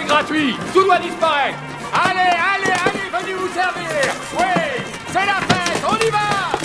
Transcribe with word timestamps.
c'est 0.00 0.06
gratuit. 0.06 0.54
Tout 0.72 0.84
doit 0.84 0.98
disparaître. 0.98 1.58
Allez, 1.92 2.20
allez, 2.20 2.72
allez, 2.72 3.24
venez 3.24 3.34
vous 3.34 3.48
servir. 3.48 4.14
Oui, 4.38 4.84
c'est 5.08 5.26
la 5.26 5.34
fête, 5.34 5.82
on 5.88 5.96
y 6.06 6.10
va 6.10 6.58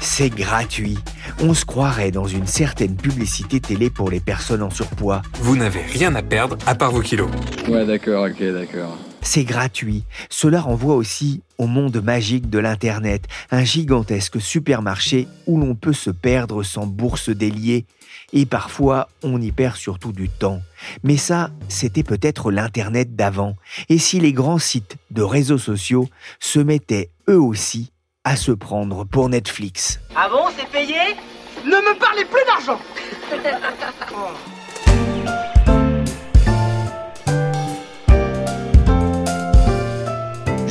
C'est 0.00 0.30
gratuit. 0.30 0.98
On 1.40 1.54
se 1.54 1.64
croirait 1.64 2.10
dans 2.10 2.26
une 2.26 2.46
certaine 2.46 2.96
publicité 2.96 3.60
télé 3.60 3.90
pour 3.90 4.10
les 4.10 4.20
personnes 4.20 4.62
en 4.62 4.70
surpoids. 4.70 5.22
Vous 5.40 5.56
n'avez 5.56 5.82
rien 5.82 6.14
à 6.14 6.22
perdre 6.22 6.56
à 6.66 6.74
part 6.74 6.92
vos 6.92 7.00
kilos. 7.00 7.30
Ouais, 7.68 7.84
d'accord, 7.84 8.26
ok, 8.28 8.42
d'accord. 8.52 8.96
C'est 9.22 9.44
gratuit. 9.44 10.04
Cela 10.30 10.60
renvoie 10.60 10.94
aussi 10.94 11.42
au 11.58 11.66
monde 11.66 12.00
magique 12.02 12.48
de 12.48 12.58
l'Internet, 12.58 13.24
un 13.50 13.64
gigantesque 13.64 14.40
supermarché 14.40 15.28
où 15.46 15.58
l'on 15.58 15.74
peut 15.74 15.92
se 15.92 16.10
perdre 16.10 16.62
sans 16.62 16.86
bourse 16.86 17.30
déliée. 17.30 17.84
Et 18.32 18.46
parfois, 18.46 19.08
on 19.22 19.40
y 19.40 19.52
perd 19.52 19.76
surtout 19.76 20.12
du 20.12 20.28
temps. 20.28 20.60
Mais 21.02 21.16
ça, 21.16 21.50
c'était 21.68 22.02
peut-être 22.02 22.50
l'Internet 22.50 23.16
d'avant. 23.16 23.56
Et 23.88 23.98
si 23.98 24.20
les 24.20 24.32
grands 24.32 24.58
sites 24.58 24.96
de 25.10 25.22
réseaux 25.22 25.58
sociaux 25.58 26.08
se 26.38 26.58
mettaient 26.58 27.10
eux 27.28 27.40
aussi 27.40 27.92
à 28.24 28.36
se 28.36 28.52
prendre 28.52 29.04
pour 29.04 29.28
Netflix? 29.28 30.00
Ah 30.14 30.28
bon, 30.28 30.44
c'est 30.56 30.68
payé? 30.70 31.16
Ne 31.64 31.70
me 31.70 31.98
parlez 31.98 32.24
plus 32.24 32.44
d'argent 32.46 32.80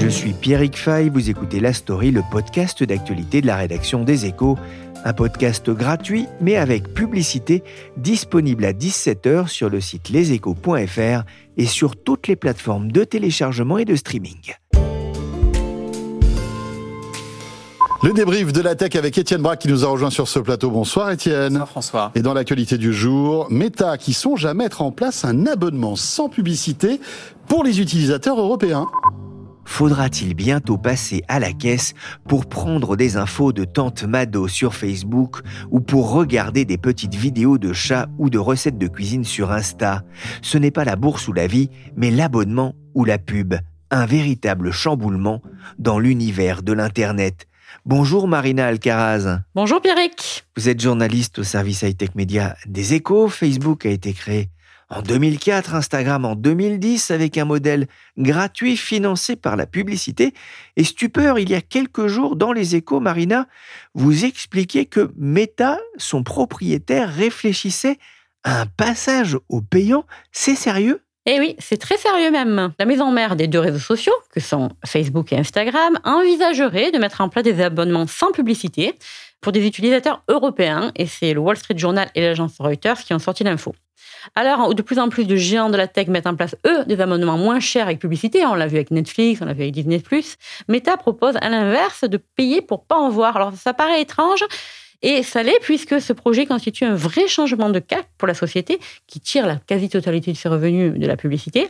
Je 0.08 0.12
suis 0.14 0.32
Pierrick 0.32 0.78
Fay, 0.78 1.10
vous 1.10 1.30
écoutez 1.30 1.60
La 1.60 1.74
Story, 1.74 2.12
le 2.12 2.24
podcast 2.32 2.82
d'actualité 2.82 3.42
de 3.42 3.48
la 3.48 3.58
rédaction 3.58 4.06
des 4.06 4.26
Échos. 4.26 4.58
Un 5.04 5.12
podcast 5.12 5.70
gratuit, 5.70 6.28
mais 6.40 6.56
avec 6.56 6.94
publicité, 6.94 7.62
disponible 7.98 8.64
à 8.64 8.72
17h 8.72 9.50
sur 9.50 9.70
le 9.70 9.82
site 9.82 10.08
leséchos.fr 10.08 11.26
et 11.58 11.66
sur 11.66 11.98
toutes 11.98 12.30
les 12.30 12.38
plateformes 12.38 12.90
de 12.90 13.04
téléchargement 13.04 13.80
et 13.80 13.84
de 13.84 13.98
streaming. 13.98 14.54
Le 18.02 18.14
débrief 18.14 18.54
de 18.54 18.62
la 18.62 18.76
tech 18.76 18.96
avec 18.96 19.18
Étienne 19.18 19.42
Braque 19.42 19.60
qui 19.60 19.68
nous 19.68 19.84
a 19.84 19.90
rejoint 19.90 20.10
sur 20.10 20.30
ce 20.30 20.40
plateau. 20.40 20.72
Bonsoir 20.72 21.12
Étienne. 21.12 21.50
Bonsoir 21.50 21.68
François. 21.68 22.12
Et 22.16 22.22
dans 22.22 22.34
l'actualité 22.34 22.78
du 22.78 22.94
jour, 22.94 23.48
Meta 23.50 23.98
qui 23.98 24.14
songe 24.14 24.46
à 24.46 24.54
mettre 24.54 24.82
en 24.82 24.94
place 24.94 25.26
un 25.26 25.46
abonnement 25.48 25.98
sans 25.98 26.30
publicité 26.30 27.02
pour 27.50 27.66
les 27.66 27.82
utilisateurs 27.82 28.40
européens. 28.40 28.88
Faudra-t-il 29.68 30.34
bientôt 30.34 30.78
passer 30.78 31.24
à 31.28 31.40
la 31.40 31.52
caisse 31.52 31.94
pour 32.28 32.48
prendre 32.48 32.96
des 32.96 33.16
infos 33.16 33.52
de 33.52 33.64
Tante 33.64 34.04
Mado 34.04 34.48
sur 34.48 34.74
Facebook 34.74 35.42
ou 35.70 35.82
pour 35.82 36.10
regarder 36.10 36.66
des 36.66 36.80
petites 36.80 37.14
vidéos 37.14 37.60
de 37.60 37.74
chats 37.74 38.08
ou 38.18 38.32
de 38.32 38.40
recettes 38.40 38.80
de 38.80 38.88
cuisine 38.88 39.26
sur 39.26 39.52
Insta? 39.52 40.04
Ce 40.42 40.58
n'est 40.58 40.72
pas 40.72 40.86
la 40.86 40.96
bourse 40.96 41.28
ou 41.28 41.34
la 41.34 41.46
vie, 41.46 41.70
mais 41.96 42.10
l'abonnement 42.10 42.74
ou 42.96 43.06
la 43.06 43.20
pub. 43.20 43.54
Un 43.92 44.08
véritable 44.08 44.72
chamboulement 44.72 45.44
dans 45.78 46.00
l'univers 46.00 46.64
de 46.64 46.74
l'Internet. 46.74 47.46
Bonjour 47.86 48.28
Marina 48.28 48.68
Alcaraz. 48.68 49.42
Bonjour 49.54 49.82
Pierrick. 49.82 50.48
Vous 50.56 50.70
êtes 50.70 50.82
journaliste 50.82 51.40
au 51.40 51.44
service 51.44 51.84
high-tech 51.84 52.16
média 52.16 52.56
des 52.66 52.96
échos. 52.96 53.28
Facebook 53.28 53.86
a 53.86 53.90
été 53.90 54.14
créé 54.14 54.50
en 54.90 55.02
2004, 55.02 55.76
Instagram 55.76 56.26
en 56.26 56.36
2010 56.36 57.12
avec 57.12 57.38
un 57.38 57.46
modèle 57.46 57.88
gratuit 58.18 58.78
financé 58.78 59.36
par 59.36 59.56
la 59.56 59.66
publicité. 59.66 60.34
Et 60.78 60.84
stupeur, 60.84 61.40
il 61.40 61.50
y 61.50 61.56
a 61.56 61.62
quelques 61.62 62.08
jours 62.08 62.36
dans 62.36 62.54
les 62.54 62.76
échos, 62.76 63.00
Marina, 63.00 63.48
vous 63.94 64.26
expliquez 64.26 64.86
que 64.86 65.12
Meta, 65.18 65.80
son 65.98 66.24
propriétaire, 66.24 67.14
réfléchissait 67.14 67.98
à 68.44 68.62
un 68.62 68.66
passage 68.66 69.38
au 69.50 69.62
payant. 69.62 70.06
C'est 70.32 70.56
sérieux? 70.56 71.02
Eh 71.26 71.40
oui, 71.40 71.58
c'est 71.60 71.78
très 71.78 71.98
sérieux 71.98 72.32
même. 72.32 72.72
La 72.80 72.86
maison 72.86 73.12
mère 73.12 73.36
des 73.36 73.48
deux 73.48 73.60
réseaux 73.60 73.80
sociaux, 73.80 74.14
que 74.32 74.40
sont 74.40 74.70
Facebook 74.86 75.34
et 75.34 75.38
Instagram, 75.38 76.00
envisagerait 76.06 76.92
de 76.92 76.98
mettre 76.98 77.20
en 77.20 77.28
place 77.28 77.44
des 77.44 77.62
abonnements 77.62 78.08
sans 78.08 78.32
publicité 78.32 78.96
pour 79.42 79.52
des 79.52 79.68
utilisateurs 79.68 80.24
européens, 80.30 80.94
et 80.96 81.06
c'est 81.06 81.34
le 81.34 81.42
Wall 81.42 81.58
Street 81.58 81.78
Journal 81.78 82.10
et 82.16 82.22
l'agence 82.22 82.54
Reuters 82.60 83.00
qui 83.00 83.14
ont 83.14 83.20
sorti 83.20 83.44
l'info. 83.44 83.76
Alors, 84.36 84.74
de 84.74 84.82
plus 84.82 85.00
en 85.00 85.10
plus 85.10 85.26
de 85.26 85.36
géants 85.36 85.70
de 85.70 85.78
la 85.78 85.88
tech 85.88 86.08
mettent 86.08 86.28
en 86.28 86.36
place, 86.36 86.56
eux, 86.66 86.86
des 86.86 87.00
abonnements 87.02 87.38
moins 87.38 87.60
chers 87.60 87.86
avec 87.86 88.00
publicité. 88.00 88.46
On 88.46 88.56
l'a 88.56 88.68
vu 88.68 88.76
avec 88.76 88.92
Netflix, 88.92 89.42
on 89.42 89.46
l'a 89.46 89.54
vu 89.54 89.64
avec 89.64 89.74
Disney+. 89.74 90.02
Meta 90.68 90.98
propose 90.98 91.36
à 91.42 91.50
l'inverse 91.50 92.04
de 92.04 92.18
payer 92.18 92.62
pour 92.62 92.86
pas 92.86 92.98
en 92.98 93.10
voir. 93.10 93.36
Alors, 93.36 93.54
ça 93.54 93.74
paraît 93.74 94.02
étrange, 94.02 94.44
et 95.02 95.24
ça 95.24 95.44
l'est 95.44 95.60
puisque 95.62 96.02
ce 96.02 96.14
projet 96.14 96.46
constitue 96.46 96.86
un 96.86 96.96
vrai 96.96 97.28
changement 97.28 97.70
de 97.70 97.80
cap 97.80 98.06
pour 98.18 98.28
la 98.28 98.34
société 98.34 98.80
qui 99.06 99.20
tire 99.20 99.46
la 99.46 99.58
quasi-totalité 99.58 100.32
de 100.32 100.38
ses 100.38 100.50
revenus 100.50 101.00
de 101.00 101.06
la 101.06 101.18
publicité. 101.18 101.70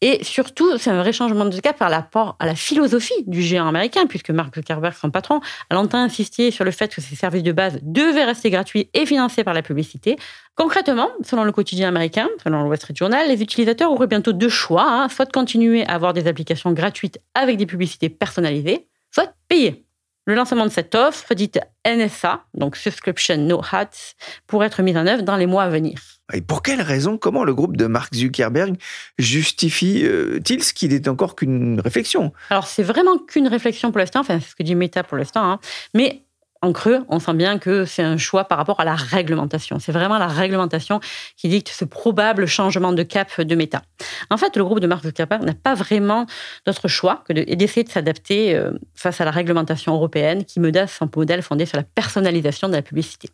Et 0.00 0.22
surtout, 0.22 0.78
c'est 0.78 0.90
un 0.90 0.98
vrai 0.98 1.12
changement 1.12 1.44
de 1.44 1.60
cap 1.60 1.78
par 1.78 1.90
rapport 1.90 2.36
à 2.38 2.46
la 2.46 2.54
philosophie 2.54 3.24
du 3.26 3.42
géant 3.42 3.68
américain, 3.68 4.06
puisque 4.06 4.30
Mark 4.30 4.54
Zuckerberg, 4.54 4.94
son 4.94 5.10
patron, 5.10 5.40
a 5.70 5.74
longtemps 5.74 5.98
insisté 5.98 6.50
sur 6.50 6.64
le 6.64 6.70
fait 6.70 6.94
que 6.94 7.00
ces 7.00 7.16
services 7.16 7.42
de 7.42 7.52
base 7.52 7.78
devaient 7.82 8.24
rester 8.24 8.50
gratuits 8.50 8.88
et 8.94 9.06
financés 9.06 9.44
par 9.44 9.54
la 9.54 9.62
publicité. 9.62 10.16
Concrètement, 10.54 11.10
selon 11.22 11.44
le 11.44 11.52
quotidien 11.52 11.88
américain, 11.88 12.28
selon 12.44 12.62
le 12.62 12.68
Wall 12.68 12.76
Street 12.76 12.94
Journal, 12.94 13.28
les 13.28 13.42
utilisateurs 13.42 13.90
auraient 13.90 14.06
bientôt 14.06 14.32
deux 14.32 14.48
choix, 14.48 14.86
hein, 14.86 15.08
soit 15.08 15.24
de 15.24 15.32
continuer 15.32 15.84
à 15.86 15.94
avoir 15.94 16.12
des 16.12 16.26
applications 16.26 16.72
gratuites 16.72 17.18
avec 17.34 17.56
des 17.56 17.66
publicités 17.66 18.08
personnalisées, 18.08 18.86
soit 19.10 19.34
payer. 19.48 19.84
Le 20.24 20.34
lancement 20.36 20.64
de 20.64 20.70
cette 20.70 20.94
offre, 20.94 21.34
dite 21.34 21.58
NSA, 21.84 22.44
donc 22.54 22.76
Subscription 22.76 23.36
No 23.38 23.60
Hats, 23.72 24.14
pourrait 24.46 24.68
être 24.68 24.82
mise 24.82 24.96
en 24.96 25.06
œuvre 25.06 25.22
dans 25.22 25.36
les 25.36 25.46
mois 25.46 25.64
à 25.64 25.68
venir. 25.68 26.00
Et 26.32 26.40
pour 26.40 26.62
quelle 26.62 26.80
raison, 26.80 27.18
comment 27.18 27.42
le 27.42 27.54
groupe 27.54 27.76
de 27.76 27.86
Mark 27.86 28.14
Zuckerberg 28.14 28.76
justifie-t-il 29.18 30.62
ce 30.62 30.72
qui 30.72 30.88
n'est 30.88 31.08
encore 31.08 31.34
qu'une 31.34 31.80
réflexion? 31.80 32.32
Alors, 32.50 32.68
c'est 32.68 32.84
vraiment 32.84 33.18
qu'une 33.18 33.48
réflexion 33.48 33.90
pour 33.90 33.98
l'instant, 33.98 34.20
enfin, 34.20 34.38
c'est 34.40 34.50
ce 34.50 34.54
que 34.54 34.62
dit 34.62 34.76
Meta 34.76 35.02
pour 35.02 35.18
l'instant, 35.18 35.42
hein. 35.42 35.60
mais 35.92 36.22
en 36.62 36.72
creux, 36.72 37.04
on 37.08 37.18
sent 37.18 37.34
bien 37.34 37.58
que 37.58 37.84
c'est 37.84 38.04
un 38.04 38.16
choix 38.16 38.44
par 38.44 38.56
rapport 38.56 38.78
à 38.80 38.84
la 38.84 38.94
réglementation. 38.94 39.80
C'est 39.80 39.90
vraiment 39.90 40.18
la 40.18 40.28
réglementation 40.28 41.00
qui 41.36 41.48
dicte 41.48 41.68
ce 41.68 41.84
probable 41.84 42.46
changement 42.46 42.92
de 42.92 43.02
cap 43.02 43.40
de 43.40 43.54
méta. 43.56 43.82
En 44.30 44.36
fait, 44.36 44.56
le 44.56 44.64
groupe 44.64 44.78
de 44.78 44.86
Mark 44.86 45.02
Zuckerberg 45.02 45.42
n'a 45.42 45.54
pas 45.54 45.74
vraiment 45.74 46.24
d'autre 46.64 46.86
choix 46.86 47.24
que 47.26 47.32
d'essayer 47.32 47.82
de, 47.82 47.90
s'adapter 47.90 48.54
euh, 48.54 48.70
face 48.94 49.20
à 49.20 49.24
la 49.24 49.32
réglementation 49.32 49.92
européenne 49.92 50.44
qui 50.44 50.60
menace 50.60 50.94
son 50.94 51.10
modèle 51.14 51.42
fondé 51.42 51.66
sur 51.66 51.76
la 51.76 51.82
personnalisation 51.82 52.68
de 52.68 52.74
la 52.74 52.82
publicité. 52.82 53.28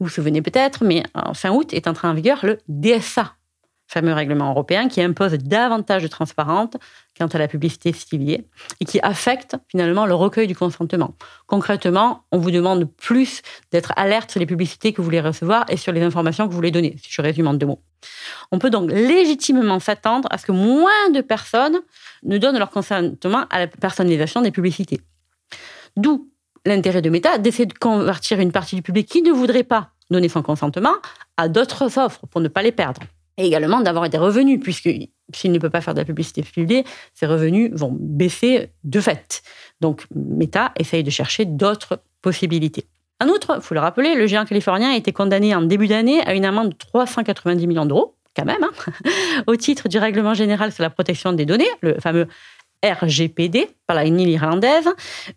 Vous 0.00 0.06
vous 0.06 0.12
souvenez 0.12 0.42
peut-être, 0.42 0.84
mais 0.84 1.04
en 1.14 1.34
fin 1.34 1.50
août 1.50 1.72
est 1.72 1.86
entré 1.86 2.08
en 2.08 2.14
vigueur 2.14 2.44
le 2.44 2.58
DSA, 2.68 3.35
fameux 3.86 4.12
règlement 4.12 4.50
européen 4.50 4.88
qui 4.88 5.00
impose 5.00 5.32
davantage 5.34 6.02
de 6.02 6.08
transparence 6.08 6.70
quant 7.18 7.26
à 7.26 7.38
la 7.38 7.48
publicité 7.48 7.92
ciblée 7.92 8.46
et 8.80 8.84
qui 8.84 9.00
affecte 9.00 9.56
finalement 9.68 10.06
le 10.06 10.14
recueil 10.14 10.46
du 10.46 10.56
consentement. 10.56 11.14
Concrètement, 11.46 12.24
on 12.32 12.38
vous 12.38 12.50
demande 12.50 12.90
plus 12.90 13.42
d'être 13.72 13.92
alerte 13.96 14.30
sur 14.30 14.40
les 14.40 14.46
publicités 14.46 14.92
que 14.92 14.98
vous 14.98 15.04
voulez 15.04 15.20
recevoir 15.20 15.64
et 15.68 15.76
sur 15.76 15.92
les 15.92 16.02
informations 16.02 16.46
que 16.46 16.50
vous 16.50 16.56
voulez 16.56 16.70
donner, 16.70 16.96
si 17.02 17.08
je 17.10 17.22
résume 17.22 17.46
en 17.46 17.54
deux 17.54 17.66
mots. 17.66 17.80
On 18.52 18.58
peut 18.58 18.70
donc 18.70 18.90
légitimement 18.90 19.80
s'attendre 19.80 20.28
à 20.30 20.38
ce 20.38 20.46
que 20.46 20.52
moins 20.52 21.10
de 21.14 21.20
personnes 21.20 21.78
ne 22.22 22.38
donnent 22.38 22.58
leur 22.58 22.70
consentement 22.70 23.46
à 23.50 23.60
la 23.60 23.66
personnalisation 23.66 24.42
des 24.42 24.50
publicités. 24.50 25.00
D'où 25.96 26.30
l'intérêt 26.66 27.02
de 27.02 27.10
Meta 27.10 27.38
d'essayer 27.38 27.66
de 27.66 27.72
convertir 27.72 28.40
une 28.40 28.52
partie 28.52 28.76
du 28.76 28.82
public 28.82 29.08
qui 29.08 29.22
ne 29.22 29.32
voudrait 29.32 29.62
pas 29.62 29.90
donner 30.10 30.28
son 30.28 30.42
consentement 30.42 30.94
à 31.36 31.48
d'autres 31.48 31.98
offres 31.98 32.26
pour 32.26 32.40
ne 32.40 32.48
pas 32.48 32.62
les 32.62 32.72
perdre 32.72 33.00
et 33.38 33.46
également 33.46 33.80
d'avoir 33.80 34.08
des 34.08 34.18
revenus, 34.18 34.60
puisque 34.62 34.88
s'il 35.34 35.52
ne 35.52 35.58
peut 35.58 35.70
pas 35.70 35.80
faire 35.80 35.94
de 35.94 36.00
la 36.00 36.04
publicité 36.04 36.42
publiée, 36.42 36.84
ses 37.14 37.26
revenus 37.26 37.70
vont 37.72 37.96
baisser 37.98 38.70
de 38.84 39.00
fait. 39.00 39.42
Donc 39.80 40.04
Meta 40.14 40.72
essaye 40.78 41.02
de 41.02 41.10
chercher 41.10 41.44
d'autres 41.44 42.00
possibilités. 42.22 42.86
En 43.22 43.28
outre, 43.28 43.54
il 43.56 43.62
faut 43.62 43.74
le 43.74 43.80
rappeler, 43.80 44.14
le 44.14 44.26
géant 44.26 44.44
californien 44.44 44.92
a 44.92 44.96
été 44.96 45.12
condamné 45.12 45.54
en 45.54 45.62
début 45.62 45.86
d'année 45.86 46.20
à 46.26 46.34
une 46.34 46.44
amende 46.44 46.70
de 46.70 46.76
390 46.76 47.66
millions 47.66 47.86
d'euros, 47.86 48.14
quand 48.34 48.44
même, 48.44 48.62
hein, 48.62 48.92
au 49.46 49.56
titre 49.56 49.88
du 49.88 49.98
règlement 49.98 50.34
général 50.34 50.70
sur 50.70 50.82
la 50.82 50.90
protection 50.90 51.32
des 51.32 51.46
données, 51.46 51.68
le 51.80 51.98
fameux 51.98 52.28
RGPD, 52.84 53.70
par 53.86 53.96
la 53.96 54.04
NIL 54.04 54.28
irlandaise, 54.28 54.88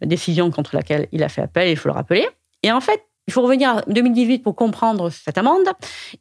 décision 0.01 0.51
contre 0.51 0.75
laquelle 0.75 1.07
il 1.13 1.23
a 1.23 1.29
fait 1.29 1.41
appel, 1.41 1.69
il 1.69 1.77
faut 1.77 1.87
le 1.87 1.93
rappeler. 1.93 2.27
Et 2.63 2.71
en 2.71 2.81
fait, 2.81 3.01
il 3.29 3.31
faut 3.31 3.43
revenir 3.43 3.69
à 3.69 3.81
2018 3.85 4.39
pour 4.39 4.55
comprendre 4.55 5.11
cette 5.11 5.37
amende. 5.37 5.67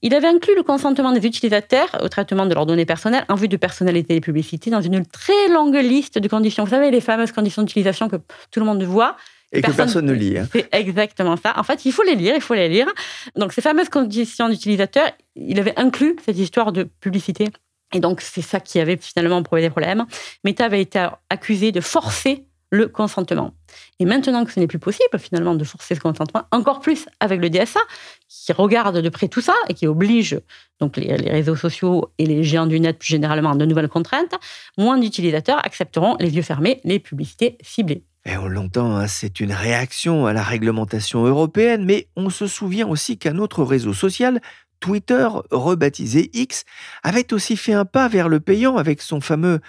Il 0.02 0.14
avait 0.14 0.26
inclus 0.26 0.54
le 0.54 0.62
consentement 0.62 1.10
des 1.10 1.26
utilisateurs 1.26 1.88
au 2.02 2.08
traitement 2.10 2.44
de 2.44 2.52
leurs 2.52 2.66
données 2.66 2.84
personnelles 2.84 3.24
en 3.30 3.34
vue 3.34 3.48
de 3.48 3.56
personnaliser 3.56 4.08
les 4.10 4.20
publicités 4.20 4.68
dans 4.70 4.82
une 4.82 5.06
très 5.06 5.48
longue 5.48 5.76
liste 5.76 6.18
de 6.18 6.28
conditions. 6.28 6.64
Vous 6.64 6.70
savez, 6.70 6.90
les 6.90 7.00
fameuses 7.00 7.32
conditions 7.32 7.62
d'utilisation 7.62 8.10
que 8.10 8.16
tout 8.50 8.60
le 8.60 8.66
monde 8.66 8.82
voit. 8.82 9.16
Et 9.52 9.62
que 9.62 9.70
personne 9.70 10.04
ne 10.04 10.12
lit. 10.12 10.36
Hein. 10.36 10.46
C'est 10.52 10.68
exactement 10.72 11.38
ça. 11.38 11.54
En 11.56 11.62
fait, 11.62 11.86
il 11.86 11.92
faut 11.92 12.02
les 12.02 12.14
lire, 12.14 12.34
il 12.34 12.42
faut 12.42 12.52
les 12.52 12.68
lire. 12.68 12.88
Donc, 13.36 13.54
ces 13.54 13.62
fameuses 13.62 13.88
conditions 13.88 14.50
d'utilisateur, 14.50 15.10
il 15.34 15.58
avait 15.58 15.78
inclus 15.78 16.14
cette 16.26 16.36
histoire 16.36 16.72
de 16.72 16.82
publicité. 17.00 17.48
Et 17.94 18.00
donc, 18.00 18.20
c'est 18.20 18.42
ça 18.42 18.60
qui 18.60 18.80
avait 18.80 18.98
finalement 18.98 19.42
posé 19.42 19.62
des 19.62 19.70
problèmes. 19.70 20.04
Meta 20.44 20.66
avait 20.66 20.82
été 20.82 21.08
accusé 21.30 21.72
de 21.72 21.80
forcer 21.80 22.44
le 22.70 22.88
consentement. 22.88 23.54
Et 23.98 24.04
maintenant 24.04 24.44
que 24.44 24.52
ce 24.52 24.60
n'est 24.60 24.66
plus 24.66 24.78
possible 24.78 25.18
finalement 25.18 25.54
de 25.54 25.64
forcer 25.64 25.94
ce 25.94 26.00
consentement, 26.00 26.44
encore 26.50 26.80
plus 26.80 27.06
avec 27.20 27.40
le 27.40 27.50
DSA 27.50 27.80
qui 28.28 28.52
regarde 28.52 28.98
de 28.98 29.08
près 29.08 29.28
tout 29.28 29.40
ça 29.40 29.54
et 29.68 29.74
qui 29.74 29.86
oblige 29.86 30.40
donc 30.80 30.96
les, 30.96 31.14
réseaux 31.14 31.56
sociaux 31.56 32.12
et 32.18 32.26
les 32.26 32.44
géants 32.44 32.66
du 32.66 32.78
net 32.78 32.98
plus 32.98 33.08
généralement 33.08 33.54
de 33.54 33.64
nouvelles 33.64 33.88
contraintes, 33.88 34.34
moins 34.76 34.98
d'utilisateurs 34.98 35.64
accepteront 35.64 36.16
les 36.20 36.34
yeux 36.34 36.42
fermés 36.42 36.80
les 36.84 36.98
publicités 36.98 37.58
ciblées. 37.62 38.04
Et 38.24 38.36
on 38.36 38.46
l'entend, 38.46 38.96
hein, 38.96 39.06
c'est 39.06 39.40
une 39.40 39.52
réaction 39.52 40.26
à 40.26 40.32
la 40.32 40.42
réglementation 40.42 41.24
européenne, 41.24 41.84
mais 41.84 42.08
on 42.16 42.28
se 42.28 42.46
souvient 42.46 42.86
aussi 42.86 43.16
qu'un 43.16 43.38
autre 43.38 43.64
réseau 43.64 43.94
social, 43.94 44.40
Twitter, 44.80 45.26
rebaptisé 45.50 46.30
X, 46.34 46.64
avait 47.02 47.32
aussi 47.32 47.56
fait 47.56 47.72
un 47.72 47.84
pas 47.84 48.08
vers 48.08 48.28
le 48.28 48.40
payant 48.40 48.76
avec 48.76 49.02
son 49.02 49.20
fameux 49.20 49.60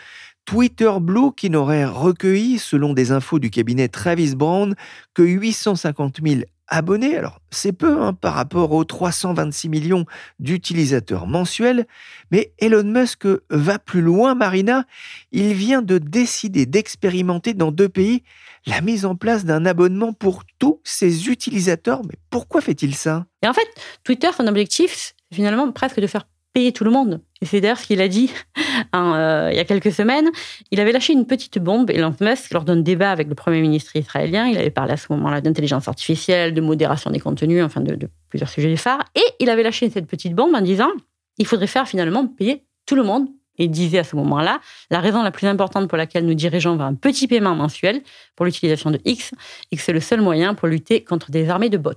Twitter 0.50 0.92
Blue 1.00 1.32
qui 1.38 1.52
n'aurait 1.52 1.86
recueilli, 1.86 2.58
selon 2.58 2.94
des 2.96 3.12
infos 3.12 3.38
du 3.38 3.52
cabinet 3.52 3.88
Travis 3.88 4.34
Brown, 4.34 4.74
que 5.14 5.22
850 5.22 6.22
000 6.26 6.42
abonnés. 6.68 7.16
Alors, 7.16 7.40
c'est 7.52 7.72
peu 7.72 8.02
hein, 8.02 8.14
par 8.14 8.34
rapport 8.34 8.72
aux 8.72 8.84
326 8.84 9.70
millions 9.70 10.06
d'utilisateurs 10.40 11.28
mensuels, 11.28 11.86
mais 12.32 12.52
Elon 12.58 12.84
Musk 12.84 13.28
va 13.52 13.78
plus 13.78 14.02
loin, 14.02 14.34
Marina. 14.34 14.86
Il 15.32 15.54
vient 15.54 15.84
de 15.84 16.00
décider 16.00 16.66
d'expérimenter 16.66 17.54
dans 17.54 17.72
deux 17.72 17.90
pays 17.90 18.24
la 18.66 18.82
mise 18.82 19.06
en 19.06 19.16
place 19.16 19.46
d'un 19.46 19.68
abonnement 19.68 20.14
pour 20.14 20.46
tous 20.58 20.82
ses 20.84 21.30
utilisateurs. 21.30 22.02
Mais 22.06 22.16
pourquoi 22.32 22.62
fait-il 22.62 22.96
ça? 22.96 23.28
Et 23.44 23.48
en 23.48 23.54
fait, 23.54 23.68
Twitter, 24.04 24.30
son 24.36 24.48
objectif, 24.48 25.14
finalement, 25.32 25.72
presque 25.72 26.00
de 26.00 26.08
faire 26.08 26.26
tout 26.74 26.84
le 26.84 26.92
monde. 26.92 27.22
Et 27.42 27.46
c'est 27.46 27.62
d'ailleurs 27.62 27.80
ce 27.80 27.88
qu'il 27.88 28.02
a 28.02 28.08
dit 28.08 28.32
hein, 28.94 29.14
euh, 29.16 29.50
il 29.52 29.58
y 29.58 29.60
a 29.60 29.66
quelques 29.66 29.92
semaines. 29.92 30.30
Il 30.72 30.80
avait 30.80 30.92
lâché 30.92 31.14
une 31.14 31.26
petite 31.26 31.60
bombe, 31.60 31.90
Elon 31.90 32.14
Musk, 32.20 32.54
lors 32.54 32.64
d'un 32.64 32.78
débat 32.78 33.12
avec 33.12 33.28
le 33.28 33.36
Premier 33.36 33.62
ministre 33.62 33.96
israélien. 33.96 34.48
Il 34.48 34.58
avait 34.58 34.70
parlé 34.70 34.94
à 34.94 34.98
ce 34.98 35.08
moment-là 35.12 35.42
d'intelligence 35.42 35.88
artificielle, 35.88 36.54
de 36.54 36.62
modération 36.62 37.12
des 37.12 37.20
contenus, 37.20 37.64
enfin 37.64 37.82
de, 37.82 37.96
de 37.96 38.10
plusieurs 38.30 38.50
sujets 38.50 38.76
phares. 38.76 39.04
Et 39.16 39.24
il 39.40 39.50
avait 39.50 39.64
lâché 39.64 39.90
cette 39.90 40.08
petite 40.08 40.36
bombe 40.36 40.54
en 40.54 40.62
disant 40.62 40.90
il 41.38 41.48
faudrait 41.48 41.68
faire 41.68 41.88
finalement 41.88 42.28
payer 42.28 42.64
tout 42.86 42.96
le 42.96 43.04
monde 43.04 43.28
et 43.60 43.68
disait 43.68 44.00
à 44.00 44.04
ce 44.04 44.16
moment-là, 44.16 44.60
la 44.90 45.00
raison 45.00 45.22
la 45.22 45.32
plus 45.32 45.46
importante 45.46 45.88
pour 45.88 45.98
laquelle 45.98 46.26
nous 46.26 46.34
dirigeons 46.34 46.76
vers 46.76 46.88
un 46.88 46.96
petit 46.96 47.28
paiement 47.28 47.56
mensuel 47.56 48.02
pour 48.36 48.46
l'utilisation 48.46 48.90
de 48.90 49.00
X, 49.06 49.34
et 49.72 49.76
que 49.76 49.82
c'est 49.82 49.94
le 49.94 50.00
seul 50.00 50.22
moyen 50.22 50.56
pour 50.56 50.68
lutter 50.68 51.04
contre 51.04 51.30
des 51.30 51.50
armées 51.50 51.70
de 51.70 51.78
bots. 51.78 51.94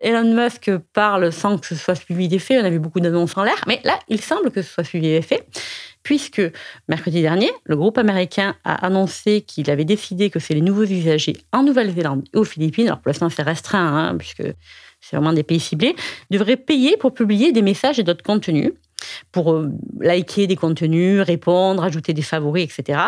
Elon 0.00 0.34
Musk 0.34 0.70
parle 0.92 1.32
sans 1.32 1.58
que 1.58 1.66
ce 1.66 1.74
soit 1.74 1.94
suivi 1.94 2.28
d'effet. 2.28 2.60
On 2.60 2.64
a 2.64 2.70
vu 2.70 2.78
beaucoup 2.78 3.00
d'annonces 3.00 3.36
en 3.36 3.42
l'air, 3.42 3.64
mais 3.66 3.80
là, 3.84 3.98
il 4.08 4.20
semble 4.20 4.50
que 4.50 4.60
ce 4.60 4.70
soit 4.70 4.84
suivi 4.84 5.08
d'effet, 5.08 5.46
puisque 6.02 6.42
mercredi 6.88 7.22
dernier, 7.22 7.50
le 7.64 7.76
groupe 7.76 7.96
américain 7.96 8.54
a 8.64 8.84
annoncé 8.84 9.40
qu'il 9.40 9.70
avait 9.70 9.84
décidé 9.84 10.28
que 10.28 10.38
c'est 10.38 10.54
les 10.54 10.60
nouveaux 10.60 10.84
usagers 10.84 11.36
en 11.52 11.62
Nouvelle-Zélande 11.62 12.24
et 12.34 12.36
aux 12.36 12.44
Philippines, 12.44 12.86
alors 12.86 13.00
pour 13.00 13.08
l'instant 13.08 13.30
c'est 13.30 13.42
restreint, 13.42 14.10
hein, 14.10 14.16
puisque 14.18 14.42
c'est 15.00 15.16
vraiment 15.16 15.32
des 15.32 15.42
pays 15.42 15.60
ciblés, 15.60 15.96
devraient 16.30 16.56
payer 16.56 16.96
pour 16.96 17.14
publier 17.14 17.52
des 17.52 17.62
messages 17.62 17.98
et 17.98 18.02
d'autres 18.02 18.22
contenus 18.22 18.72
pour 19.30 19.52
euh, 19.52 19.70
liker 20.00 20.46
des 20.46 20.56
contenus, 20.56 21.20
répondre, 21.20 21.82
ajouter 21.82 22.12
des 22.12 22.22
favoris, 22.22 22.64
etc. 22.64 22.98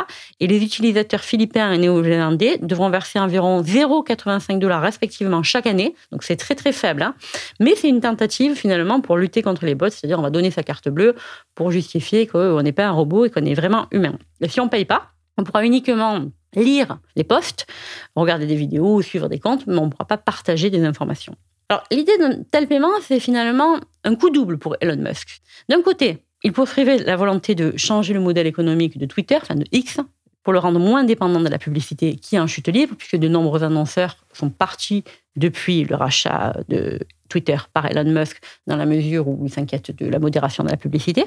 Et 0.40 0.46
les 0.46 0.62
utilisateurs 0.62 1.20
philippins 1.20 1.72
et 1.72 1.78
néo-zélandais 1.78 2.58
devront 2.58 2.90
verser 2.90 3.18
environ 3.18 3.62
0,85 3.62 4.58
dollars 4.58 4.82
respectivement 4.82 5.42
chaque 5.42 5.66
année. 5.66 5.94
Donc 6.12 6.22
c'est 6.22 6.36
très 6.36 6.54
très 6.54 6.72
faible. 6.72 7.02
Hein. 7.02 7.14
Mais 7.60 7.74
c'est 7.76 7.88
une 7.88 8.00
tentative 8.00 8.54
finalement 8.54 9.00
pour 9.00 9.16
lutter 9.16 9.42
contre 9.42 9.64
les 9.66 9.74
bots, 9.74 9.90
c'est-à-dire 9.90 10.18
on 10.18 10.22
va 10.22 10.30
donner 10.30 10.50
sa 10.50 10.62
carte 10.62 10.88
bleue 10.88 11.14
pour 11.54 11.70
justifier 11.70 12.26
qu'on 12.26 12.62
n'est 12.62 12.72
pas 12.72 12.86
un 12.86 12.92
robot 12.92 13.24
et 13.24 13.30
qu'on 13.30 13.44
est 13.44 13.54
vraiment 13.54 13.86
humain. 13.90 14.18
Et 14.40 14.48
si 14.48 14.60
on 14.60 14.64
ne 14.64 14.70
paye 14.70 14.84
pas, 14.84 15.10
on 15.36 15.44
pourra 15.44 15.64
uniquement 15.64 16.26
lire 16.54 16.98
les 17.16 17.24
posts, 17.24 17.66
regarder 18.14 18.46
des 18.46 18.54
vidéos, 18.54 19.02
suivre 19.02 19.28
des 19.28 19.40
comptes, 19.40 19.66
mais 19.66 19.78
on 19.78 19.86
ne 19.86 19.90
pourra 19.90 20.06
pas 20.06 20.18
partager 20.18 20.70
des 20.70 20.84
informations. 20.84 21.34
Alors, 21.68 21.84
l'idée 21.90 22.16
d'un 22.18 22.42
tel 22.50 22.68
paiement, 22.68 22.92
c'est 23.02 23.20
finalement 23.20 23.78
un 24.04 24.14
coup 24.14 24.30
double 24.30 24.58
pour 24.58 24.76
Elon 24.80 24.96
Musk. 24.96 25.40
D'un 25.68 25.82
côté, 25.82 26.22
il 26.42 26.52
poursuivait 26.52 26.98
la 26.98 27.16
volonté 27.16 27.54
de 27.54 27.76
changer 27.76 28.14
le 28.14 28.20
modèle 28.20 28.46
économique 28.46 28.98
de 28.98 29.06
Twitter, 29.06 29.38
enfin 29.40 29.54
de 29.54 29.64
X, 29.72 29.98
pour 30.42 30.52
le 30.52 30.58
rendre 30.58 30.78
moins 30.78 31.04
dépendant 31.04 31.40
de 31.40 31.48
la 31.48 31.58
publicité 31.58 32.16
qui 32.16 32.36
est 32.36 32.38
en 32.38 32.46
chute 32.46 32.68
libre, 32.68 32.94
puisque 32.96 33.16
de 33.16 33.28
nombreux 33.28 33.62
annonceurs 33.62 34.18
sont 34.32 34.50
partis 34.50 35.02
depuis 35.36 35.84
le 35.84 35.96
rachat 35.96 36.54
de 36.68 37.00
Twitter 37.30 37.56
par 37.72 37.86
Elon 37.86 38.10
Musk, 38.10 38.40
dans 38.66 38.76
la 38.76 38.86
mesure 38.86 39.26
où 39.26 39.46
ils 39.46 39.50
s'inquiètent 39.50 39.96
de 39.96 40.06
la 40.06 40.18
modération 40.18 40.62
de 40.62 40.70
la 40.70 40.76
publicité. 40.76 41.24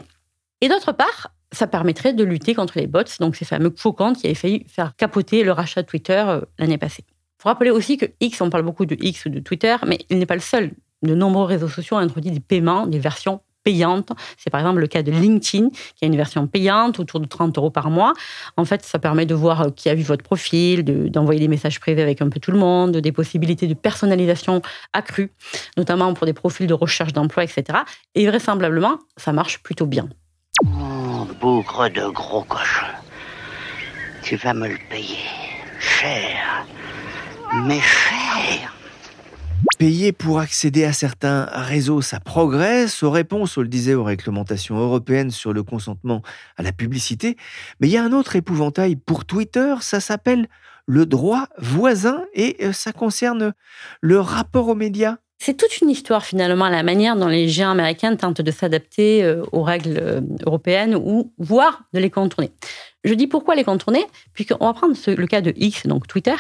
Et 0.62 0.70
d'autre 0.70 0.92
part, 0.92 1.32
ça 1.52 1.66
permettrait 1.66 2.14
de 2.14 2.24
lutter 2.24 2.54
contre 2.54 2.78
les 2.78 2.88
bots, 2.88 3.02
donc 3.20 3.36
ces 3.36 3.46
fameux 3.46 3.70
comptes 3.70 4.18
qui 4.18 4.28
avaient 4.28 4.36
failli 4.36 4.66
faire 4.68 4.96
capoter 4.96 5.44
le 5.44 5.52
rachat 5.52 5.82
de 5.82 5.88
Twitter 5.88 6.24
euh, 6.28 6.42
l'année 6.60 6.78
passée. 6.78 7.04
Il 7.08 7.44
faut 7.44 7.50
rappeler 7.50 7.70
aussi 7.70 7.98
que 7.98 8.06
X, 8.20 8.42
on 8.42 8.50
parle 8.50 8.64
beaucoup 8.64 8.86
de 8.86 8.98
X 9.00 9.26
ou 9.26 9.30
de 9.30 9.40
Twitter, 9.40 9.76
mais 9.86 10.00
il 10.10 10.20
n'est 10.20 10.26
pas 10.26 10.36
le 10.36 10.42
seul. 10.42 10.72
De 11.04 11.16
nombreux 11.16 11.46
réseaux 11.46 11.68
sociaux 11.68 11.98
ont 11.98 12.00
introduit 12.00 12.32
des 12.32 12.40
paiements, 12.40 12.88
des 12.88 13.00
versions 13.00 13.42
payantes. 13.64 14.12
C'est 14.38 14.50
par 14.50 14.62
exemple 14.62 14.80
le 14.80 14.88
cas 14.88 15.04
de 15.04 15.12
LinkedIn, 15.12 15.70
qui 15.70 16.06
a 16.06 16.08
une 16.08 16.16
version 16.16 16.48
payante 16.48 17.00
autour 17.00 17.20
de 17.20 17.26
30 17.26 17.58
euros 17.58 17.70
par 17.70 17.90
mois. 17.90 18.14
En 18.56 18.66
fait, 18.66 18.84
ça 18.84 18.98
permet 18.98 19.26
de 19.26 19.36
voir 19.36 19.62
euh, 19.62 19.70
qui 19.70 19.90
a 19.90 19.96
vu 19.96 20.04
votre 20.04 20.24
profil, 20.24 20.84
d'envoyer 21.12 21.40
des 21.40 21.48
messages 21.48 21.80
privés 21.80 22.02
avec 22.02 22.22
un 22.22 22.30
peu 22.30 22.40
tout 22.40 22.52
le 22.52 22.58
monde, 22.58 22.98
des 22.98 23.12
possibilités 23.12 23.68
de 23.68 23.74
personnalisation 23.74 24.62
accrues, 24.94 25.32
notamment 25.76 26.14
pour 26.14 26.26
des 26.26 26.34
profils 26.34 26.68
de 26.68 26.74
recherche 26.74 27.14
d'emploi, 27.14 27.44
etc. 27.44 27.80
Et 28.16 28.26
vraisemblablement, 28.28 29.00
ça 29.18 29.34
marche 29.34 29.62
plutôt 29.62 29.86
bien. 29.86 30.08
Oh, 30.66 31.28
bougre 31.40 31.90
de 31.90 32.08
gros 32.08 32.44
cochon. 32.44 32.88
Tu 34.24 34.36
vas 34.38 34.54
me 34.54 34.68
le 34.68 34.78
payer 34.90 35.26
cher 35.80 36.66
mais 37.54 37.82
cher. 37.82 38.77
Payer 39.78 40.12
pour 40.12 40.40
accéder 40.40 40.86
à 40.86 40.92
certains 40.92 41.46
réseaux, 41.52 42.02
ça 42.02 42.20
progresse. 42.20 43.04
Aux 43.04 43.12
réponses, 43.12 43.58
on 43.58 43.62
le 43.62 43.68
disait, 43.68 43.94
aux 43.94 44.04
réglementations 44.04 44.76
européennes 44.76 45.30
sur 45.30 45.54
le 45.54 45.62
consentement 45.62 46.24
à 46.58 46.64
la 46.64 46.72
publicité. 46.72 47.38
Mais 47.80 47.88
il 47.88 47.92
y 47.92 47.98
a 47.98 48.04
un 48.04 48.12
autre 48.12 48.36
épouvantail 48.36 48.96
pour 48.96 49.26
Twitter, 49.26 49.76
ça 49.82 50.00
s'appelle 50.00 50.48
le 50.88 51.06
droit 51.06 51.46
voisin 51.60 52.24
et 52.34 52.58
euh, 52.62 52.74
ça 52.74 52.92
concerne 52.92 53.54
le 54.02 54.20
rapport 54.20 54.68
aux 54.68 54.76
médias. 54.76 55.18
C'est 55.38 55.56
toute 55.56 55.80
une 55.82 55.92
histoire 55.92 56.26
finalement, 56.26 56.70
la 56.70 56.82
manière 56.82 57.16
dont 57.16 57.28
les 57.28 57.48
géants 57.48 57.70
américains 57.70 58.16
tentent 58.16 58.42
de 58.42 58.52
s'adapter 58.52 59.24
euh, 59.24 59.44
aux 59.52 59.62
règles 59.62 60.00
euh, 60.02 60.22
européennes 60.44 60.96
ou 60.96 61.34
voire 61.38 61.84
de 61.94 62.00
les 62.00 62.10
contourner. 62.10 62.50
Je 63.04 63.14
dis 63.14 63.28
pourquoi 63.28 63.54
les 63.54 63.64
contourner, 63.64 64.04
puisqu'on 64.34 64.66
va 64.66 64.74
prendre 64.74 64.96
le 65.06 65.28
cas 65.28 65.42
de 65.42 65.54
X, 65.56 65.86
donc 65.86 66.08
Twitter 66.08 66.36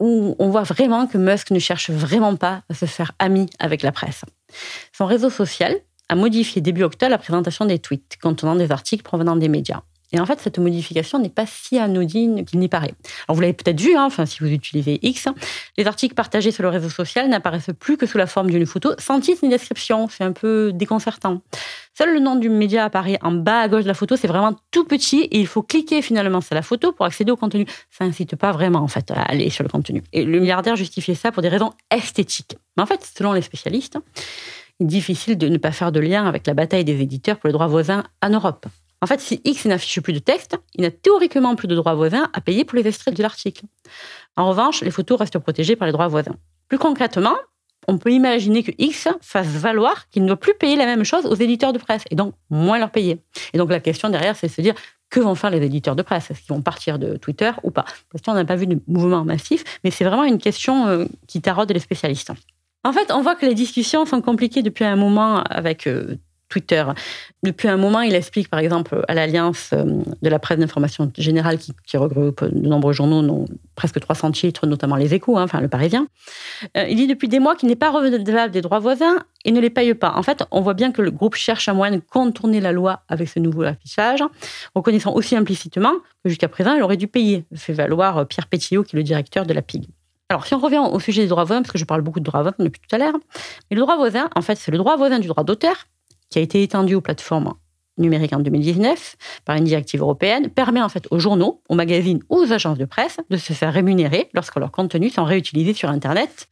où 0.00 0.36
on 0.38 0.50
voit 0.50 0.62
vraiment 0.62 1.06
que 1.06 1.18
Musk 1.18 1.50
ne 1.50 1.58
cherche 1.58 1.90
vraiment 1.90 2.36
pas 2.36 2.62
à 2.68 2.74
se 2.74 2.86
faire 2.86 3.12
ami 3.18 3.46
avec 3.58 3.82
la 3.82 3.92
presse. 3.92 4.22
Son 4.92 5.06
réseau 5.06 5.30
social 5.30 5.76
a 6.08 6.14
modifié 6.14 6.62
début 6.62 6.82
octobre 6.82 7.10
la 7.10 7.18
présentation 7.18 7.64
des 7.64 7.78
tweets 7.78 8.18
contenant 8.20 8.56
des 8.56 8.72
articles 8.72 9.02
provenant 9.02 9.36
des 9.36 9.48
médias. 9.48 9.82
Et 10.12 10.20
en 10.20 10.26
fait, 10.26 10.40
cette 10.40 10.58
modification 10.58 11.18
n'est 11.18 11.28
pas 11.28 11.44
si 11.46 11.78
anodine 11.78 12.44
qu'il 12.44 12.58
n'y 12.58 12.68
paraît. 12.68 12.94
Alors, 13.26 13.36
vous 13.36 13.40
l'avez 13.40 13.52
peut-être 13.52 13.80
vu, 13.80 13.94
hein, 13.94 14.04
enfin, 14.06 14.24
si 14.26 14.38
vous 14.40 14.48
utilisez 14.48 14.98
X, 15.02 15.28
les 15.76 15.86
articles 15.86 16.14
partagés 16.14 16.50
sur 16.50 16.62
le 16.62 16.70
réseau 16.70 16.88
social 16.88 17.28
n'apparaissent 17.28 17.70
plus 17.78 17.96
que 17.96 18.06
sous 18.06 18.18
la 18.18 18.26
forme 18.26 18.50
d'une 18.50 18.66
photo, 18.66 18.92
sans 18.98 19.20
titre 19.20 19.40
ni 19.42 19.50
description. 19.50 20.08
C'est 20.08 20.24
un 20.24 20.32
peu 20.32 20.72
déconcertant. 20.72 21.42
Seul 21.96 22.14
le 22.14 22.20
nom 22.20 22.36
du 22.36 22.48
média 22.48 22.84
apparaît 22.84 23.18
en 23.22 23.32
bas 23.32 23.60
à 23.60 23.68
gauche 23.68 23.82
de 23.82 23.88
la 23.88 23.94
photo. 23.94 24.16
C'est 24.16 24.28
vraiment 24.28 24.54
tout 24.70 24.84
petit 24.84 25.22
et 25.22 25.40
il 25.40 25.46
faut 25.46 25.62
cliquer 25.62 26.00
finalement 26.00 26.40
sur 26.40 26.54
la 26.54 26.62
photo 26.62 26.92
pour 26.92 27.04
accéder 27.04 27.32
au 27.32 27.36
contenu. 27.36 27.66
Ça 27.90 28.06
n'incite 28.06 28.36
pas 28.36 28.52
vraiment, 28.52 28.80
en 28.80 28.88
fait, 28.88 29.10
à 29.10 29.22
aller 29.22 29.50
sur 29.50 29.64
le 29.64 29.68
contenu. 29.68 30.02
Et 30.12 30.24
le 30.24 30.38
milliardaire 30.38 30.76
justifiait 30.76 31.16
ça 31.16 31.32
pour 31.32 31.42
des 31.42 31.48
raisons 31.48 31.72
esthétiques. 31.90 32.56
Mais 32.76 32.82
en 32.82 32.86
fait, 32.86 33.04
selon 33.16 33.32
les 33.32 33.42
spécialistes, 33.42 33.98
difficile 34.80 35.36
de 35.36 35.48
ne 35.48 35.58
pas 35.58 35.72
faire 35.72 35.92
de 35.92 36.00
lien 36.00 36.26
avec 36.26 36.46
la 36.46 36.54
bataille 36.54 36.84
des 36.84 37.00
éditeurs 37.00 37.38
pour 37.38 37.48
les 37.48 37.52
droits 37.52 37.66
voisins 37.66 38.04
en 38.22 38.30
Europe. 38.30 38.66
En 39.00 39.06
fait, 39.06 39.20
si 39.20 39.40
X 39.44 39.64
n'affiche 39.66 40.00
plus 40.00 40.12
de 40.12 40.18
texte, 40.18 40.56
il 40.74 40.82
n'a 40.82 40.90
théoriquement 40.90 41.54
plus 41.54 41.68
de 41.68 41.74
droits 41.74 41.94
voisins 41.94 42.28
à 42.32 42.40
payer 42.40 42.64
pour 42.64 42.76
les 42.76 42.86
extraits 42.86 43.14
de 43.14 43.22
l'article. 43.22 43.64
En 44.36 44.48
revanche, 44.48 44.82
les 44.82 44.90
photos 44.90 45.18
restent 45.18 45.38
protégées 45.38 45.76
par 45.76 45.86
les 45.86 45.92
droits 45.92 46.08
voisins. 46.08 46.34
Plus 46.68 46.78
concrètement, 46.78 47.36
on 47.86 47.96
peut 47.98 48.10
imaginer 48.10 48.62
que 48.62 48.72
X 48.78 49.08
fasse 49.20 49.46
valoir 49.46 50.08
qu'il 50.10 50.22
ne 50.22 50.28
doit 50.28 50.36
plus 50.36 50.54
payer 50.54 50.76
la 50.76 50.84
même 50.84 51.04
chose 51.04 51.26
aux 51.26 51.36
éditeurs 51.36 51.72
de 51.72 51.78
presse 51.78 52.02
et 52.10 52.16
donc 52.16 52.34
moins 52.50 52.78
leur 52.78 52.90
payer. 52.90 53.18
Et 53.52 53.58
donc 53.58 53.70
la 53.70 53.80
question 53.80 54.10
derrière, 54.10 54.36
c'est 54.36 54.48
de 54.48 54.52
se 54.52 54.60
dire 54.60 54.74
que 55.10 55.20
vont 55.20 55.34
faire 55.34 55.50
les 55.50 55.64
éditeurs 55.64 55.96
de 55.96 56.02
presse? 56.02 56.30
Est-ce 56.30 56.40
qu'ils 56.40 56.54
vont 56.54 56.62
partir 56.62 56.98
de 56.98 57.16
Twitter 57.16 57.50
ou 57.62 57.70
pas? 57.70 57.84
Parce 58.12 58.22
qu'on 58.22 58.34
n'a 58.34 58.44
pas 58.44 58.56
vu 58.56 58.66
de 58.66 58.78
mouvement 58.86 59.24
massif, 59.24 59.64
mais 59.84 59.90
c'est 59.90 60.04
vraiment 60.04 60.24
une 60.24 60.38
question 60.38 60.86
euh, 60.86 61.06
qui 61.26 61.40
taraude 61.40 61.70
les 61.72 61.80
spécialistes. 61.80 62.32
En 62.84 62.92
fait, 62.92 63.10
on 63.10 63.22
voit 63.22 63.34
que 63.34 63.46
les 63.46 63.54
discussions 63.54 64.06
sont 64.06 64.20
compliquées 64.20 64.62
depuis 64.62 64.84
un 64.84 64.96
moment 64.96 65.42
avec 65.44 65.86
euh, 65.86 66.16
Twitter. 66.48 66.84
Depuis 67.42 67.68
un 67.68 67.76
moment, 67.76 68.00
il 68.00 68.14
explique 68.14 68.48
par 68.48 68.60
exemple 68.60 69.04
à 69.08 69.14
l'Alliance 69.14 69.70
euh, 69.72 69.84
de 70.22 70.28
la 70.28 70.38
presse 70.38 70.58
d'information 70.58 71.10
générale 71.16 71.58
qui, 71.58 71.96
regroupe 71.96 72.44
de 72.44 72.66
nombreux 72.66 72.92
journaux, 72.92 73.22
dont 73.22 73.44
presque 73.74 74.00
300 74.00 74.32
titres, 74.32 74.66
notamment 74.66 74.96
les 74.96 75.14
échos, 75.14 75.36
hein, 75.36 75.44
enfin 75.44 75.60
le 75.60 75.68
Parisien. 75.68 76.06
Euh, 76.76 76.86
il 76.88 76.96
dit 76.96 77.06
depuis 77.06 77.28
des 77.28 77.38
mois 77.38 77.56
qu'il 77.56 77.68
n'est 77.68 77.76
pas 77.76 77.90
redevable 77.90 78.52
des 78.52 78.60
droits 78.60 78.78
voisins 78.78 79.18
et 79.44 79.52
ne 79.52 79.60
les 79.60 79.70
paye 79.70 79.94
pas. 79.94 80.14
En 80.16 80.22
fait, 80.22 80.44
on 80.50 80.60
voit 80.60 80.74
bien 80.74 80.92
que 80.92 81.02
le 81.02 81.10
groupe 81.10 81.34
cherche 81.34 81.68
un 81.68 81.74
moyen 81.74 81.96
de 81.96 82.02
contourner 82.02 82.60
la 82.60 82.72
loi 82.72 83.02
avec 83.08 83.28
ce 83.28 83.38
nouveau 83.38 83.62
affichage, 83.62 84.22
reconnaissant 84.74 85.14
aussi 85.14 85.36
implicitement 85.36 85.92
que 86.24 86.30
jusqu'à 86.30 86.48
présent, 86.48 86.74
il 86.74 86.82
aurait 86.82 86.96
dû 86.96 87.08
payer, 87.08 87.44
fait 87.54 87.72
valoir 87.72 88.26
Pierre 88.26 88.46
Pétillot, 88.46 88.82
qui 88.82 88.96
est 88.96 88.98
le 88.98 89.04
directeur 89.04 89.46
de 89.46 89.52
la 89.52 89.62
PIG. 89.62 89.88
Alors, 90.30 90.46
si 90.46 90.54
on 90.54 90.58
revient 90.58 90.78
au 90.78 91.00
sujet 91.00 91.22
des 91.22 91.28
droits 91.28 91.44
voisins, 91.44 91.62
parce 91.62 91.72
que 91.72 91.78
je 91.78 91.86
parle 91.86 92.02
beaucoup 92.02 92.20
de 92.20 92.24
droits 92.24 92.42
voisins 92.42 92.56
depuis 92.58 92.82
tout 92.86 92.94
à 92.94 92.98
l'heure, 92.98 93.14
mais 93.70 93.76
le 93.76 93.80
droit 93.80 93.96
voisin, 93.96 94.28
en 94.34 94.42
fait, 94.42 94.56
c'est 94.56 94.70
le 94.70 94.76
droit 94.76 94.96
voisin 94.96 95.18
du 95.20 95.28
droit 95.28 95.42
d'auteur, 95.42 95.86
qui 96.30 96.38
a 96.38 96.42
été 96.42 96.62
étendu 96.62 96.94
aux 96.94 97.00
plateformes 97.00 97.54
numériques 97.98 98.32
en 98.32 98.40
2019 98.40 99.16
par 99.44 99.56
une 99.56 99.64
directive 99.64 100.00
européenne, 100.00 100.48
permet 100.48 100.80
en 100.80 100.88
fait 100.88 101.06
aux 101.10 101.18
journaux, 101.18 101.62
aux 101.68 101.74
magazines 101.74 102.22
ou 102.28 102.36
aux 102.38 102.52
agences 102.52 102.78
de 102.78 102.84
presse 102.84 103.18
de 103.28 103.36
se 103.36 103.52
faire 103.52 103.72
rémunérer 103.72 104.28
lorsque 104.34 104.56
leurs 104.56 104.70
contenus 104.70 105.14
sont 105.14 105.24
réutilisés 105.24 105.74
sur 105.74 105.90
Internet 105.90 106.48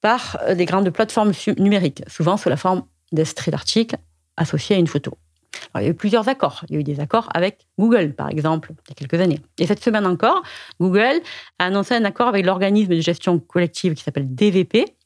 par 0.00 0.38
euh, 0.42 0.54
des 0.54 0.64
grandes 0.64 0.90
plateformes 0.90 1.32
numériques, 1.58 2.02
souvent 2.08 2.36
sous 2.36 2.48
la 2.48 2.56
forme 2.56 2.82
d'extraits 3.12 3.52
d'articles 3.52 3.96
associés 4.36 4.76
à 4.76 4.78
une 4.78 4.86
photo. 4.86 5.16
il 5.76 5.82
y 5.82 5.86
a 5.86 5.88
eu 5.88 5.94
plusieurs 5.94 6.28
accords. 6.28 6.64
Il 6.68 6.74
y 6.74 6.76
a 6.76 6.80
eu 6.80 6.84
des 6.84 7.00
accords 7.00 7.28
avec 7.32 7.66
Google, 7.78 8.12
par 8.12 8.28
exemple, 8.28 8.72
il 8.72 8.90
y 8.90 8.92
a 8.92 8.94
quelques 8.94 9.20
années. 9.22 9.40
Et 9.58 9.66
cette 9.66 9.82
semaine 9.82 10.06
encore, 10.06 10.42
Google 10.80 11.20
a 11.58 11.66
annoncé 11.66 11.94
un 11.94 12.04
accord 12.04 12.28
avec 12.28 12.44
l'organisme 12.44 12.94
de 12.94 13.00
gestion 13.00 13.38
collective 13.38 13.94
qui 13.94 14.02
s'appelle 14.02 14.34
DVP, 14.34 14.96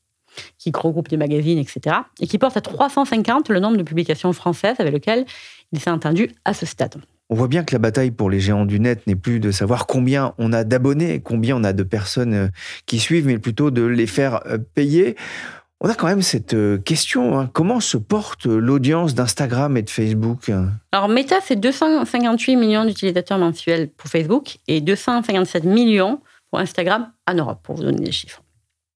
qui 0.59 0.73
regroupe 0.75 1.09
des 1.09 1.17
magazines, 1.17 1.59
etc., 1.59 1.97
et 2.21 2.27
qui 2.27 2.39
porte 2.39 2.57
à 2.57 2.61
350 2.61 3.49
le 3.49 3.61
nombre 3.61 3.77
de 3.77 3.83
publications 3.83 4.33
françaises 4.33 4.77
avec 4.79 4.93
lesquelles 4.93 5.25
il 5.73 5.81
s'est 5.81 5.91
entendu 5.91 6.31
à 6.45 6.55
ce 6.55 6.67
stade. 6.67 7.01
On 7.31 7.35
voit 7.35 7.49
bien 7.49 7.63
que 7.63 7.75
la 7.75 7.79
bataille 7.79 8.11
pour 8.11 8.31
les 8.31 8.41
géants 8.41 8.65
du 8.65 8.81
net 8.81 9.07
n'est 9.07 9.15
plus 9.15 9.39
de 9.39 9.51
savoir 9.51 9.87
combien 9.87 10.33
on 10.39 10.53
a 10.55 10.65
d'abonnés, 10.65 11.21
combien 11.21 11.57
on 11.57 11.65
a 11.65 11.75
de 11.75 11.83
personnes 11.83 12.35
euh, 12.35 12.49
qui 12.87 12.99
suivent, 12.99 13.27
mais 13.27 13.39
plutôt 13.39 13.71
de 13.71 13.83
les 13.83 14.07
faire 14.07 14.41
euh, 14.47 14.57
payer. 14.57 15.15
On 15.81 15.91
a 15.91 15.95
quand 15.95 16.07
même 16.07 16.23
cette 16.23 16.55
euh, 16.55 16.79
question, 16.79 17.39
hein. 17.39 17.51
comment 17.53 17.81
se 17.81 17.99
porte 17.99 18.47
l'audience 18.47 19.15
d'Instagram 19.15 19.77
et 19.77 19.83
de 19.83 19.91
Facebook 19.91 20.51
Alors 20.93 21.09
Meta, 21.09 21.37
c'est 21.45 21.57
258 21.57 22.57
millions 22.57 22.87
d'utilisateurs 22.87 23.39
mensuels 23.39 23.91
pour 23.91 24.09
Facebook 24.09 24.57
et 24.67 24.81
257 24.81 25.65
millions 25.65 26.21
pour 26.51 26.61
Instagram 26.61 27.13
en 27.27 27.35
Europe, 27.35 27.61
pour 27.63 27.77
vous 27.77 27.83
donner 27.83 28.01
des 28.01 28.13
chiffres. 28.13 28.43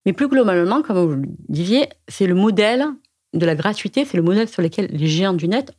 Mais 0.06 0.12
plus 0.12 0.28
globalement, 0.28 0.82
comme 0.82 0.98
vous 0.98 1.16
le 1.16 1.22
disiez, 1.48 1.88
c'est 2.08 2.26
le 2.26 2.34
modèle 2.34 2.86
de 3.34 3.46
la 3.46 3.54
gratuité, 3.54 4.04
c'est 4.04 4.16
le 4.16 4.22
modèle 4.22 4.48
sur 4.48 4.62
lequel 4.62 4.88
les 4.90 5.06
géants 5.06 5.32
du 5.32 5.48
net 5.48 5.72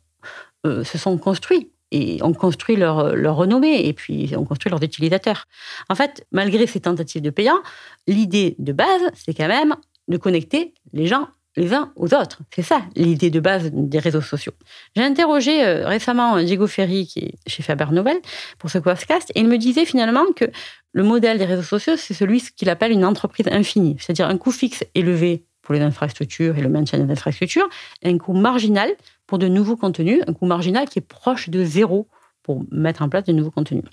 euh, 0.66 0.82
se 0.82 0.98
sont 0.98 1.18
construits 1.18 1.70
et 1.90 2.22
ont 2.22 2.32
construit 2.32 2.76
leur, 2.76 2.96
renommée 3.36 3.86
et 3.86 3.92
puis 3.92 4.34
ont 4.36 4.44
construit 4.44 4.70
leurs 4.70 4.82
utilisateurs. 4.82 5.46
En 5.88 5.94
fait, 5.94 6.26
malgré 6.32 6.66
ces 6.66 6.80
tentatives 6.80 7.22
de 7.22 7.30
payant, 7.30 7.58
l'idée 8.08 8.56
de 8.58 8.72
base, 8.72 9.02
c'est 9.14 9.34
quand 9.34 9.46
même 9.46 9.76
de 10.08 10.16
connecter 10.16 10.74
les 10.92 11.06
gens 11.06 11.28
les 11.56 11.72
uns 11.72 11.92
aux 11.96 12.14
autres. 12.14 12.40
C'est 12.54 12.62
ça 12.62 12.82
l'idée 12.96 13.30
de 13.30 13.40
base 13.40 13.70
des 13.72 13.98
réseaux 13.98 14.20
sociaux. 14.20 14.52
J'ai 14.96 15.02
interrogé 15.02 15.64
euh, 15.64 15.86
récemment 15.86 16.42
Diego 16.42 16.66
Ferry, 16.66 17.06
qui 17.06 17.20
est 17.20 17.34
chez 17.46 17.62
Faber 17.62 17.86
Novel, 17.92 18.16
pour 18.58 18.70
ce 18.70 18.78
podcast, 18.78 19.30
et 19.34 19.40
il 19.40 19.48
me 19.48 19.58
disait 19.58 19.84
finalement 19.84 20.24
que 20.34 20.46
le 20.92 21.02
modèle 21.02 21.38
des 21.38 21.44
réseaux 21.44 21.62
sociaux, 21.62 21.96
c'est 21.96 22.14
celui 22.14 22.40
qu'il 22.56 22.70
appelle 22.70 22.92
une 22.92 23.04
entreprise 23.04 23.48
infinie, 23.50 23.96
c'est-à-dire 23.98 24.28
un 24.28 24.38
coût 24.38 24.52
fixe 24.52 24.84
élevé 24.94 25.44
pour 25.62 25.74
les 25.74 25.80
infrastructures 25.80 26.56
et 26.58 26.60
le 26.60 26.68
maintien 26.68 26.98
des 26.98 27.10
infrastructures, 27.10 27.68
et 28.02 28.08
un 28.08 28.18
coût 28.18 28.34
marginal 28.34 28.90
pour 29.26 29.38
de 29.38 29.48
nouveaux 29.48 29.76
contenus, 29.76 30.22
un 30.26 30.32
coût 30.32 30.46
marginal 30.46 30.88
qui 30.88 30.98
est 30.98 31.02
proche 31.02 31.48
de 31.48 31.64
zéro 31.64 32.08
pour 32.42 32.62
mettre 32.70 33.02
en 33.02 33.08
place 33.08 33.24
de 33.24 33.32
nouveaux 33.32 33.50
contenus. 33.50 33.84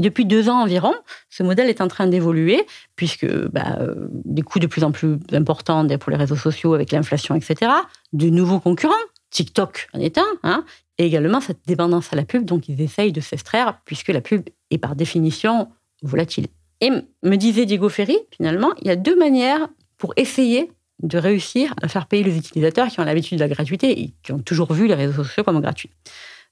Et 0.00 0.02
depuis 0.02 0.24
deux 0.24 0.48
ans 0.48 0.62
environ, 0.62 0.94
ce 1.28 1.42
modèle 1.42 1.68
est 1.68 1.82
en 1.82 1.86
train 1.86 2.06
d'évoluer, 2.06 2.66
puisque 2.96 3.26
bah, 3.48 3.76
euh, 3.80 4.08
des 4.24 4.40
coûts 4.40 4.58
de 4.58 4.66
plus 4.66 4.82
en 4.82 4.92
plus 4.92 5.18
importants 5.32 5.86
pour 5.98 6.10
les 6.10 6.16
réseaux 6.16 6.36
sociaux 6.36 6.72
avec 6.72 6.90
l'inflation, 6.90 7.34
etc., 7.34 7.70
de 8.14 8.30
nouveaux 8.30 8.60
concurrents, 8.60 8.94
TikTok 9.28 9.90
en 9.92 10.00
est 10.00 10.16
un, 10.16 10.24
hein, 10.42 10.64
et 10.96 11.04
également 11.04 11.42
cette 11.42 11.58
dépendance 11.66 12.14
à 12.14 12.16
la 12.16 12.24
pub, 12.24 12.46
donc 12.46 12.66
ils 12.70 12.80
essayent 12.80 13.12
de 13.12 13.20
s'extraire, 13.20 13.78
puisque 13.84 14.08
la 14.08 14.22
pub 14.22 14.48
est 14.70 14.78
par 14.78 14.96
définition 14.96 15.68
volatile. 16.00 16.46
Et 16.80 16.88
me 17.22 17.36
disait 17.36 17.66
Diego 17.66 17.90
Ferry, 17.90 18.16
finalement, 18.34 18.72
il 18.80 18.86
y 18.88 18.90
a 18.90 18.96
deux 18.96 19.18
manières 19.18 19.68
pour 19.98 20.14
essayer 20.16 20.72
de 21.02 21.18
réussir 21.18 21.74
à 21.82 21.88
faire 21.88 22.06
payer 22.06 22.22
les 22.22 22.38
utilisateurs 22.38 22.88
qui 22.88 23.00
ont 23.00 23.04
l'habitude 23.04 23.36
de 23.36 23.44
la 23.44 23.50
gratuité 23.50 24.00
et 24.00 24.14
qui 24.22 24.32
ont 24.32 24.38
toujours 24.38 24.72
vu 24.72 24.86
les 24.86 24.94
réseaux 24.94 25.24
sociaux 25.24 25.44
comme 25.44 25.60
gratuits. 25.60 25.90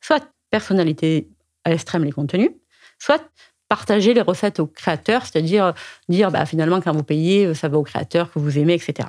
Soit 0.02 0.28
personnalité 0.50 1.30
à 1.64 1.70
l'extrême 1.70 2.04
les 2.04 2.12
contenus, 2.12 2.50
soit 2.98 3.22
partager 3.68 4.14
les 4.14 4.22
recettes 4.22 4.60
aux 4.60 4.66
créateurs, 4.66 5.26
c'est-à-dire 5.26 5.74
dire 6.08 6.30
bah, 6.30 6.46
finalement 6.46 6.80
quand 6.80 6.92
vous 6.92 7.02
payez, 7.02 7.54
ça 7.54 7.68
va 7.68 7.78
aux 7.78 7.82
créateurs 7.82 8.32
que 8.32 8.38
vous 8.38 8.58
aimez, 8.58 8.74
etc. 8.74 9.08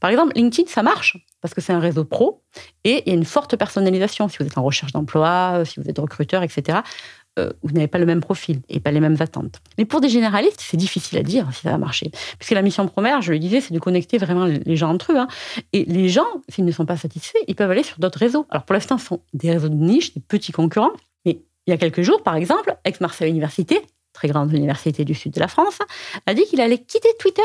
Par 0.00 0.10
exemple, 0.10 0.32
LinkedIn, 0.34 0.68
ça 0.68 0.82
marche 0.82 1.16
parce 1.40 1.54
que 1.54 1.60
c'est 1.60 1.72
un 1.72 1.80
réseau 1.80 2.04
pro 2.04 2.42
et 2.84 3.02
il 3.06 3.08
y 3.08 3.12
a 3.12 3.14
une 3.14 3.24
forte 3.24 3.56
personnalisation. 3.56 4.28
Si 4.28 4.38
vous 4.38 4.46
êtes 4.46 4.58
en 4.58 4.62
recherche 4.62 4.92
d'emploi, 4.92 5.62
si 5.64 5.80
vous 5.80 5.88
êtes 5.88 5.98
recruteur, 5.98 6.42
etc., 6.42 6.80
euh, 7.38 7.52
vous 7.62 7.72
n'avez 7.72 7.86
pas 7.86 7.98
le 7.98 8.06
même 8.06 8.20
profil 8.20 8.60
et 8.68 8.80
pas 8.80 8.90
les 8.90 8.98
mêmes 8.98 9.16
attentes. 9.20 9.60
Mais 9.78 9.84
pour 9.84 10.00
des 10.00 10.08
généralistes, 10.08 10.60
c'est 10.60 10.76
difficile 10.76 11.18
à 11.18 11.22
dire 11.22 11.46
si 11.52 11.62
ça 11.62 11.70
va 11.70 11.78
marcher. 11.78 12.10
Puisque 12.38 12.52
la 12.52 12.62
mission 12.62 12.86
première, 12.88 13.22
je 13.22 13.32
le 13.32 13.38
disais, 13.38 13.60
c'est 13.60 13.72
de 13.72 13.78
connecter 13.78 14.18
vraiment 14.18 14.46
les 14.46 14.76
gens 14.76 14.90
entre 14.90 15.12
eux. 15.12 15.16
Hein. 15.16 15.28
Et 15.72 15.84
les 15.84 16.08
gens, 16.08 16.26
s'ils 16.48 16.64
ne 16.64 16.72
sont 16.72 16.86
pas 16.86 16.96
satisfaits, 16.96 17.38
ils 17.46 17.54
peuvent 17.54 17.70
aller 17.70 17.84
sur 17.84 17.98
d'autres 18.00 18.18
réseaux. 18.18 18.46
Alors 18.50 18.64
pour 18.64 18.74
l'instant, 18.74 18.98
ce 18.98 19.06
sont 19.06 19.22
des 19.32 19.52
réseaux 19.52 19.68
de 19.68 19.74
niche, 19.74 20.12
des 20.12 20.20
petits 20.20 20.50
concurrents, 20.50 20.90
il 21.70 21.74
y 21.74 21.76
a 21.76 21.78
quelques 21.78 22.02
jours, 22.02 22.22
par 22.22 22.34
exemple, 22.34 22.76
Aix-Marseille 22.84 23.30
Université, 23.30 23.80
très 24.12 24.26
grande 24.26 24.52
université 24.52 25.04
du 25.04 25.14
sud 25.14 25.32
de 25.32 25.38
la 25.38 25.46
France, 25.46 25.78
a 26.26 26.34
dit 26.34 26.44
qu'il 26.44 26.60
allait 26.60 26.78
quitter 26.78 27.10
Twitter. 27.18 27.42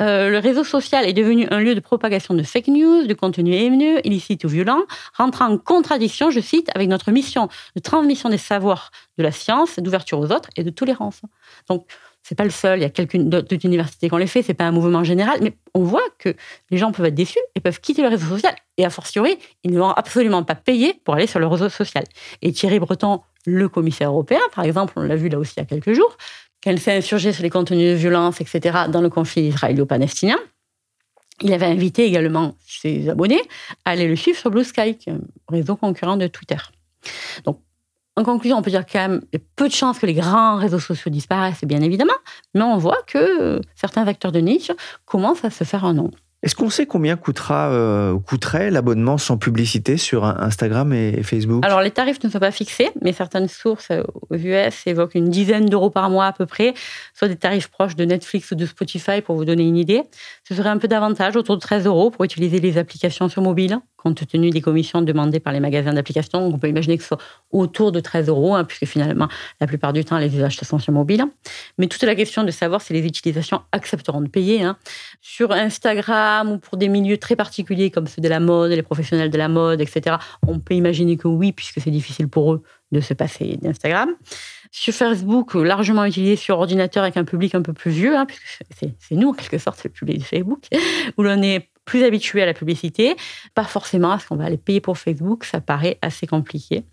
Euh, 0.00 0.30
le 0.30 0.38
réseau 0.38 0.64
social 0.64 1.06
est 1.06 1.12
devenu 1.12 1.46
un 1.50 1.60
lieu 1.60 1.74
de 1.74 1.80
propagation 1.80 2.32
de 2.32 2.42
fake 2.42 2.68
news, 2.68 3.06
de 3.06 3.12
contenu 3.12 3.54
haineux, 3.54 4.00
illicite 4.06 4.42
ou 4.44 4.48
violent, 4.48 4.80
rentrant 5.16 5.50
en 5.50 5.58
contradiction, 5.58 6.30
je 6.30 6.40
cite, 6.40 6.70
avec 6.74 6.88
notre 6.88 7.10
mission 7.10 7.48
de 7.76 7.80
transmission 7.80 8.30
des 8.30 8.38
savoirs 8.38 8.90
de 9.18 9.22
la 9.22 9.32
science, 9.32 9.78
d'ouverture 9.78 10.18
aux 10.18 10.32
autres 10.32 10.48
et 10.56 10.64
de 10.64 10.70
tolérance. 10.70 11.20
Donc, 11.68 11.86
c'est 12.22 12.36
pas 12.36 12.44
le 12.44 12.50
seul. 12.50 12.78
Il 12.78 12.82
y 12.82 12.86
a 12.86 12.90
quelques 12.90 13.14
universités 13.64 14.08
qui 14.08 14.14
ont 14.14 14.18
les 14.18 14.26
fait. 14.26 14.42
C'est 14.42 14.54
pas 14.54 14.64
un 14.64 14.70
mouvement 14.70 15.04
général, 15.04 15.40
mais 15.42 15.56
on 15.74 15.82
voit 15.82 16.08
que 16.18 16.34
les 16.70 16.78
gens 16.78 16.92
peuvent 16.92 17.06
être 17.06 17.14
déçus 17.14 17.40
et 17.54 17.60
peuvent 17.60 17.80
quitter 17.80 18.00
le 18.00 18.08
réseau 18.08 18.26
social. 18.26 18.54
Et 18.78 18.84
a 18.84 18.90
fortiori, 18.90 19.38
ils 19.64 19.72
ne 19.72 19.78
vont 19.78 19.90
absolument 19.90 20.42
pas 20.44 20.54
payer 20.54 20.94
pour 21.04 21.14
aller 21.14 21.26
sur 21.26 21.40
le 21.40 21.46
réseau 21.46 21.68
social. 21.68 22.04
Et 22.40 22.52
Thierry 22.52 22.78
Breton, 22.78 23.22
le 23.46 23.68
commissaire 23.68 24.10
européen, 24.10 24.40
par 24.54 24.64
exemple, 24.64 24.94
on 24.96 25.02
l'a 25.02 25.16
vu 25.16 25.28
là 25.28 25.38
aussi 25.38 25.54
il 25.56 25.60
y 25.60 25.62
a 25.62 25.66
quelques 25.66 25.92
jours, 25.92 26.16
il 26.64 26.80
s'est 26.80 26.96
insurgé 26.96 27.32
sur 27.32 27.42
les 27.42 27.50
contenus 27.50 27.92
de 27.92 27.96
violence, 27.96 28.40
etc., 28.40 28.84
dans 28.88 29.00
le 29.00 29.10
conflit 29.10 29.48
israélo-palestinien, 29.48 30.38
il 31.40 31.52
avait 31.52 31.66
invité 31.66 32.04
également 32.04 32.56
ses 32.66 33.08
abonnés 33.08 33.42
à 33.84 33.90
aller 33.90 34.06
le 34.06 34.16
suivre 34.16 34.38
sur 34.38 34.50
Blue 34.50 34.64
Sky, 34.64 34.96
un 35.08 35.18
réseau 35.48 35.76
concurrent 35.76 36.16
de 36.16 36.28
Twitter. 36.28 36.56
Donc, 37.44 37.60
en 38.16 38.24
conclusion, 38.24 38.58
on 38.58 38.62
peut 38.62 38.70
dire 38.70 38.84
quand 38.86 39.08
même 39.08 39.20
qu'il 39.20 39.40
y 39.40 39.42
a 39.42 39.46
peu 39.56 39.68
de 39.68 39.72
chances 39.72 39.98
que 39.98 40.06
les 40.06 40.14
grands 40.14 40.56
réseaux 40.56 40.78
sociaux 40.78 41.10
disparaissent, 41.10 41.64
bien 41.64 41.80
évidemment, 41.80 42.12
mais 42.54 42.62
on 42.62 42.76
voit 42.76 43.02
que 43.06 43.60
certains 43.74 44.06
acteurs 44.06 44.32
de 44.32 44.40
niche 44.40 44.70
commencent 45.06 45.44
à 45.44 45.50
se 45.50 45.64
faire 45.64 45.84
un 45.84 45.94
nom. 45.94 46.10
Est-ce 46.42 46.56
qu'on 46.56 46.70
sait 46.70 46.86
combien 46.86 47.16
coûtera, 47.16 47.70
euh, 47.70 48.18
coûterait 48.18 48.72
l'abonnement 48.72 49.16
sans 49.16 49.38
publicité 49.38 49.96
sur 49.96 50.24
Instagram 50.24 50.92
et 50.92 51.22
Facebook? 51.22 51.64
Alors, 51.64 51.80
les 51.82 51.92
tarifs 51.92 52.20
ne 52.24 52.28
sont 52.28 52.40
pas 52.40 52.50
fixés, 52.50 52.90
mais 53.00 53.12
certaines 53.12 53.46
sources 53.46 53.92
euh, 53.92 54.02
aux 54.28 54.34
US 54.34 54.84
évoquent 54.86 55.14
une 55.14 55.30
dizaine 55.30 55.66
d'euros 55.66 55.90
par 55.90 56.10
mois 56.10 56.26
à 56.26 56.32
peu 56.32 56.44
près, 56.44 56.74
soit 57.14 57.28
des 57.28 57.36
tarifs 57.36 57.68
proches 57.68 57.94
de 57.94 58.04
Netflix 58.04 58.50
ou 58.50 58.56
de 58.56 58.66
Spotify 58.66 59.20
pour 59.20 59.36
vous 59.36 59.44
donner 59.44 59.62
une 59.62 59.76
idée. 59.76 60.02
Ce 60.42 60.56
serait 60.56 60.70
un 60.70 60.78
peu 60.78 60.88
davantage, 60.88 61.36
autour 61.36 61.54
de 61.54 61.60
13 61.60 61.86
euros, 61.86 62.10
pour 62.10 62.24
utiliser 62.24 62.58
les 62.58 62.76
applications 62.76 63.28
sur 63.28 63.40
mobile, 63.40 63.78
compte 63.96 64.26
tenu 64.26 64.50
des 64.50 64.60
commissions 64.60 65.00
demandées 65.00 65.38
par 65.38 65.52
les 65.52 65.60
magasins 65.60 65.92
d'applications. 65.92 66.44
On 66.44 66.58
peut 66.58 66.68
imaginer 66.68 66.96
que 66.96 67.04
ce 67.04 67.08
soit 67.10 67.20
autour 67.52 67.92
de 67.92 68.00
13 68.00 68.28
euros, 68.28 68.56
hein, 68.56 68.64
puisque 68.64 68.86
finalement, 68.86 69.28
la 69.60 69.68
plupart 69.68 69.92
du 69.92 70.04
temps, 70.04 70.18
les 70.18 70.34
usages 70.34 70.56
sont 70.56 70.80
sur 70.80 70.92
mobile. 70.92 71.24
Mais 71.78 71.86
toute 71.86 72.02
la 72.02 72.16
question 72.16 72.42
de 72.42 72.50
savoir 72.50 72.80
si 72.80 72.92
les 72.92 73.06
utilisations 73.06 73.62
accepteront 73.70 74.22
de 74.22 74.28
payer. 74.28 74.64
Hein. 74.64 74.76
Sur 75.20 75.52
Instagram, 75.52 76.31
ou 76.46 76.58
pour 76.58 76.76
des 76.78 76.88
milieux 76.88 77.18
très 77.18 77.36
particuliers 77.36 77.90
comme 77.90 78.06
ceux 78.06 78.22
de 78.22 78.28
la 78.28 78.40
mode, 78.40 78.70
les 78.70 78.82
professionnels 78.82 79.30
de 79.30 79.38
la 79.38 79.48
mode, 79.48 79.80
etc., 79.80 80.16
on 80.46 80.58
peut 80.58 80.74
imaginer 80.74 81.16
que 81.16 81.28
oui, 81.28 81.52
puisque 81.52 81.80
c'est 81.80 81.90
difficile 81.90 82.28
pour 82.28 82.52
eux 82.52 82.62
de 82.92 83.00
se 83.00 83.14
passer 83.14 83.58
d'Instagram. 83.60 84.10
Sur 84.70 84.94
Facebook, 84.94 85.54
largement 85.54 86.04
utilisé 86.04 86.36
sur 86.36 86.58
ordinateur 86.58 87.02
avec 87.02 87.16
un 87.16 87.24
public 87.24 87.54
un 87.54 87.62
peu 87.62 87.72
plus 87.72 87.90
vieux, 87.90 88.16
hein, 88.16 88.26
puisque 88.26 88.64
c'est 88.98 89.14
nous 89.14 89.30
en 89.30 89.32
quelque 89.32 89.58
sorte, 89.58 89.82
le 89.84 89.90
public 89.90 90.18
de 90.18 90.24
Facebook, 90.24 90.64
où 91.16 91.22
l'on 91.22 91.42
est 91.42 91.68
plus 91.84 92.04
habitué 92.04 92.42
à 92.42 92.46
la 92.46 92.54
publicité, 92.54 93.16
pas 93.54 93.64
forcément 93.64 94.12
à 94.12 94.18
ce 94.18 94.26
qu'on 94.26 94.36
va 94.36 94.44
aller 94.44 94.56
payer 94.56 94.80
pour 94.80 94.98
Facebook, 94.98 95.44
ça 95.44 95.60
paraît 95.60 95.98
assez 96.02 96.26
compliqué. 96.26 96.84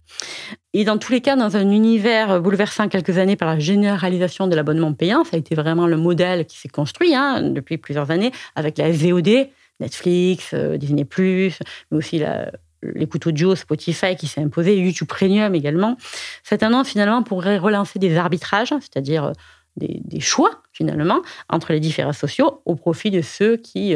Et 0.74 0.84
dans 0.84 0.98
tous 0.98 1.12
les 1.12 1.22
cas, 1.22 1.36
dans 1.36 1.58
un 1.58 1.69
univers 1.69 2.41
bouleversant 2.41 2.89
quelques 2.89 3.17
années 3.17 3.36
par 3.36 3.50
la 3.50 3.60
généralisation 3.60 4.48
de 4.48 4.55
l'abonnement 4.55 4.93
payant, 4.93 5.24
ça 5.24 5.36
a 5.36 5.39
été 5.39 5.55
vraiment 5.55 5.88
le 5.88 5.98
modèle 5.98 6.46
qui 6.46 6.58
s'est 6.58 6.69
construit 6.69 7.15
hein, 7.15 7.41
depuis 7.41 7.77
plusieurs 7.77 8.12
années 8.12 8.31
avec 8.55 8.77
la 8.77 8.91
VOD, 8.91 9.50
Netflix, 9.79 10.51
euh, 10.53 10.77
Disney+, 10.77 11.08
mais 11.17 11.98
aussi 11.98 12.19
la 12.19 12.51
l'écoute 12.81 13.27
audio, 13.27 13.55
Spotify 13.55 14.15
qui 14.15 14.27
s'est 14.27 14.41
imposé, 14.41 14.77
YouTube 14.77 15.08
Premium 15.08 15.53
également. 15.53 15.98
C'est 16.43 16.60
tendance 16.60 16.89
finalement 16.89 17.24
pourrait 17.24 17.58
relancer 17.58 18.00
des 18.00 18.15
arbitrages, 18.15 18.74
c'est-à-dire 18.79 19.25
euh, 19.25 19.31
des, 19.75 20.01
des, 20.03 20.19
choix 20.19 20.62
finalement 20.72 21.22
entre 21.50 21.74
les 21.74 21.79
différents 21.79 22.13
sociaux 22.13 22.62
au 22.65 22.75
profit 22.75 23.12
de 23.12 23.22
ceux 23.22 23.58
qui 23.58 23.96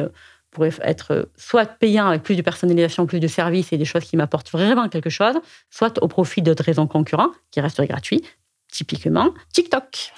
euh, 0.53 0.69
pourraient 0.69 0.73
être 0.81 1.29
soit 1.37 1.65
payants 1.65 2.07
avec 2.07 2.23
plus 2.23 2.35
de 2.35 2.41
personnalisation, 2.41 3.05
plus 3.05 3.19
de 3.19 3.27
services 3.27 3.73
et 3.73 3.77
des 3.77 3.85
choses 3.85 4.03
qui 4.03 4.17
m'apportent 4.17 4.51
vraiment 4.51 4.87
quelque 4.89 5.09
chose, 5.09 5.35
soit 5.69 6.01
au 6.01 6.07
profit 6.07 6.41
d'autres 6.41 6.63
raisons 6.63 6.87
concurrents 6.87 7.31
qui 7.51 7.61
restent 7.61 7.81
gratuits, 7.81 8.23
typiquement 8.71 9.33
TikTok. 9.53 10.13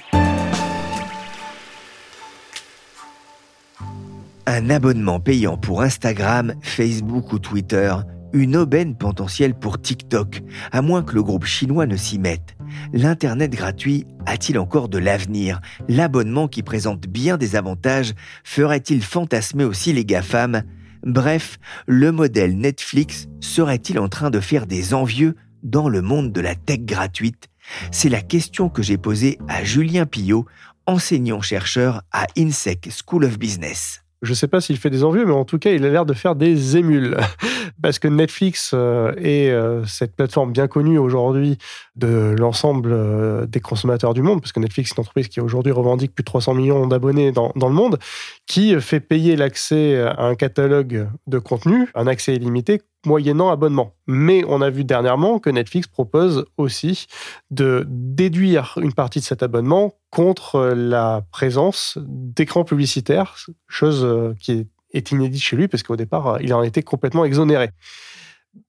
Un 4.48 4.70
abonnement 4.70 5.20
payant 5.20 5.58
pour 5.58 5.82
Instagram, 5.82 6.54
Facebook 6.62 7.34
ou 7.34 7.40
Twitter, 7.40 7.92
une 8.36 8.58
aubaine 8.58 8.96
potentielle 8.96 9.56
pour 9.56 9.82
TikTok, 9.82 10.44
à 10.74 10.82
moins 10.82 11.04
que 11.04 11.16
le 11.16 11.24
groupe 11.24 11.46
chinois 11.46 11.88
ne 11.88 11.96
s'y 11.96 12.20
mette. 12.20 12.56
L'Internet 12.92 13.50
gratuit 13.52 14.06
a-t-il 14.26 14.60
encore 14.60 14.90
de 14.90 14.98
l'avenir? 14.98 15.62
L'abonnement 15.88 16.50
qui 16.50 16.62
présente 16.62 17.08
bien 17.08 17.38
des 17.38 17.56
avantages 17.56 18.14
ferait-il 18.44 19.02
fantasmer 19.02 19.64
aussi 19.64 19.94
les 19.94 20.04
GAFAM? 20.04 20.64
Bref, 21.04 21.60
le 21.88 22.12
modèle 22.12 22.58
Netflix 22.58 23.28
serait-il 23.40 24.00
en 24.00 24.10
train 24.10 24.32
de 24.32 24.42
faire 24.42 24.68
des 24.68 24.94
envieux 24.94 25.36
dans 25.64 25.88
le 25.88 26.02
monde 26.02 26.34
de 26.34 26.42
la 26.42 26.56
tech 26.56 26.82
gratuite? 26.82 27.48
C'est 27.92 28.10
la 28.10 28.22
question 28.22 28.68
que 28.68 28.84
j'ai 28.84 28.98
posée 28.98 29.40
à 29.48 29.64
Julien 29.64 30.06
Pillot, 30.06 30.46
enseignant-chercheur 30.88 32.02
à 32.12 32.28
INSEC 32.38 32.90
School 32.92 33.24
of 33.24 33.40
Business. 33.40 34.02
Je 34.22 34.32
ne 34.32 34.36
sais 34.36 34.48
pas 34.48 34.60
s'il 34.60 34.78
fait 34.78 34.90
des 34.90 35.04
envieux, 35.04 35.26
mais 35.26 35.34
en 35.34 35.46
tout 35.46 35.60
cas, 35.60 35.72
il 35.72 35.86
a 35.86 35.90
l'air 35.90 36.06
de 36.06 36.14
faire 36.14 36.36
des 36.36 36.78
émules. 36.78 37.18
Parce 37.82 38.00
que 38.00 38.08
Netflix 38.08 38.72
euh, 38.74 39.14
est 39.18 39.50
euh, 39.50 39.86
cette 39.86 40.16
plateforme 40.16 40.52
bien 40.52 40.68
connue 40.68 40.98
aujourd'hui 40.98 41.58
de 41.96 42.36
l'ensemble 42.38 42.92
euh, 42.94 43.46
des 43.46 43.60
consommateurs 43.60 44.14
du 44.14 44.22
monde, 44.22 44.42
parce 44.42 44.52
que 44.52 44.60
Netflix 44.60 44.92
est 44.92 44.96
une 44.96 45.02
entreprise 45.02 45.28
qui 45.28 45.42
aujourd'hui 45.42 45.72
revendique 45.72 46.14
plus 46.14 46.24
de 46.24 46.26
300 46.26 46.54
millions 46.54 46.88
d'abonnés 46.88 47.32
dans, 47.32 47.52
le 47.56 47.70
monde, 47.70 48.00
qui 48.48 48.80
fait 48.80 49.00
payer 49.00 49.36
l'accès 49.36 50.02
à 50.02 50.24
un 50.24 50.36
catalogue 50.36 51.10
de 51.28 51.40
contenu, 51.40 51.90
un 51.96 52.08
accès 52.08 52.36
illimité, 52.36 52.82
moyennant 53.06 53.50
abonnement. 53.50 53.94
Mais 54.08 54.44
on 54.48 54.62
a 54.62 54.70
vu 54.70 54.84
dernièrement 54.84 55.40
que 55.40 55.50
Netflix 55.50 55.88
propose 55.88 56.46
aussi 56.58 57.08
de 57.52 57.86
déduire 57.88 58.78
une 58.82 58.94
partie 58.94 59.20
de 59.20 59.26
cet 59.26 59.44
abonnement 59.44 59.94
contre 60.10 60.74
la 60.76 61.24
présence 61.32 61.98
d'écrans 62.02 62.64
publicitaires, 62.64 63.36
chose 63.68 64.36
qui 64.40 64.52
est 64.54 64.68
inédite 65.12 65.42
chez 65.42 65.56
lui 65.56 65.68
parce 65.68 65.84
qu'au 65.84 65.96
départ, 65.96 66.40
il 66.42 66.54
en 66.54 66.64
était 66.64 66.84
complètement 66.84 67.26
exonéré. 67.26 67.70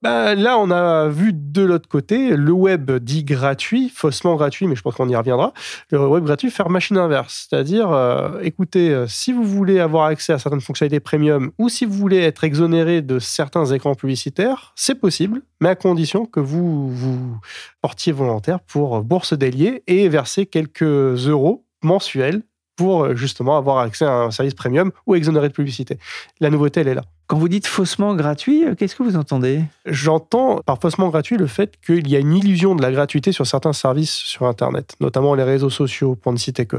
Bah, 0.02 0.35
là, 0.35 0.59
on 0.59 0.71
a 0.71 1.09
vu 1.09 1.33
de 1.33 1.62
l'autre 1.62 1.88
côté 1.88 2.37
le 2.37 2.52
web 2.52 2.90
dit 2.90 3.25
gratuit, 3.25 3.88
faussement 3.88 4.35
gratuit, 4.35 4.66
mais 4.66 4.75
je 4.75 4.83
pense 4.83 4.97
qu'on 4.97 5.09
y 5.09 5.14
reviendra. 5.14 5.52
Le 5.90 6.06
web 6.06 6.25
gratuit 6.25 6.50
faire 6.50 6.71
machine 6.71 6.99
inverse, 6.99 7.47
c'est-à-dire, 7.49 7.92
euh, 7.92 8.40
écoutez, 8.42 8.90
euh, 8.90 9.06
si 9.06 9.33
vous 9.33 9.45
voulez 9.45 9.78
avoir 9.78 10.06
accès 10.06 10.33
à 10.33 10.38
certaines 10.38 10.61
fonctionnalités 10.61 11.00
premium 11.00 11.52
ou 11.59 11.68
si 11.68 11.85
vous 11.85 11.95
voulez 11.95 12.18
être 12.18 12.42
exonéré 12.42 13.00
de 13.00 13.18
certains 13.18 13.66
écrans 13.66 13.95
publicitaires, 13.95 14.73
c'est 14.75 14.97
possible, 14.97 15.42
mais 15.61 15.68
à 15.68 15.76
condition 15.76 16.26
que 16.26 16.40
vous 16.40 16.90
vous 16.90 17.38
portiez 17.80 18.12
volontaire 18.12 18.61
pour 18.61 19.02
bourse 19.02 19.35
déliée 19.35 19.85
et 19.87 20.09
verser 20.09 20.47
quelques 20.47 20.83
euros 20.83 21.64
mensuels 21.83 22.42
pour 22.76 23.04
euh, 23.04 23.16
justement 23.16 23.56
avoir 23.56 23.78
accès 23.78 24.04
à 24.04 24.12
un 24.12 24.30
service 24.30 24.54
premium 24.54 24.92
ou 25.06 25.14
exonéré 25.14 25.49
de 25.49 25.52
publicité. 25.52 25.99
La 26.40 26.50
nouveauté, 26.50 26.80
elle 26.80 26.88
est 26.88 26.95
là. 26.95 27.02
Quand 27.26 27.38
vous 27.38 27.49
dites 27.49 27.66
faussement 27.66 28.14
gratuit, 28.14 28.64
euh, 28.64 28.75
qu'est-ce 28.76 28.95
que 28.95 29.02
vous 29.02 29.16
entendez? 29.16 29.64
J'entends 29.85 30.61
par 30.64 30.78
faussement 30.80 31.09
gratuit 31.09 31.37
le 31.37 31.49
fait 31.49 31.75
qu'il 31.85 32.09
y 32.09 32.14
a 32.14 32.21
une 32.21 32.35
illusion 32.35 32.76
de 32.76 32.83
la 32.83 32.92
gratuité 32.92 33.33
sur 33.33 33.47
certains 33.47 33.73
services 33.73 34.14
sur 34.14 34.47
Internet, 34.47 34.95
notamment 35.00 35.35
les 35.35 35.42
réseaux 35.42 35.71
sociaux, 35.71 36.14
pour 36.14 36.33
ne 36.33 36.38
citer 36.38 36.66
que. 36.66 36.76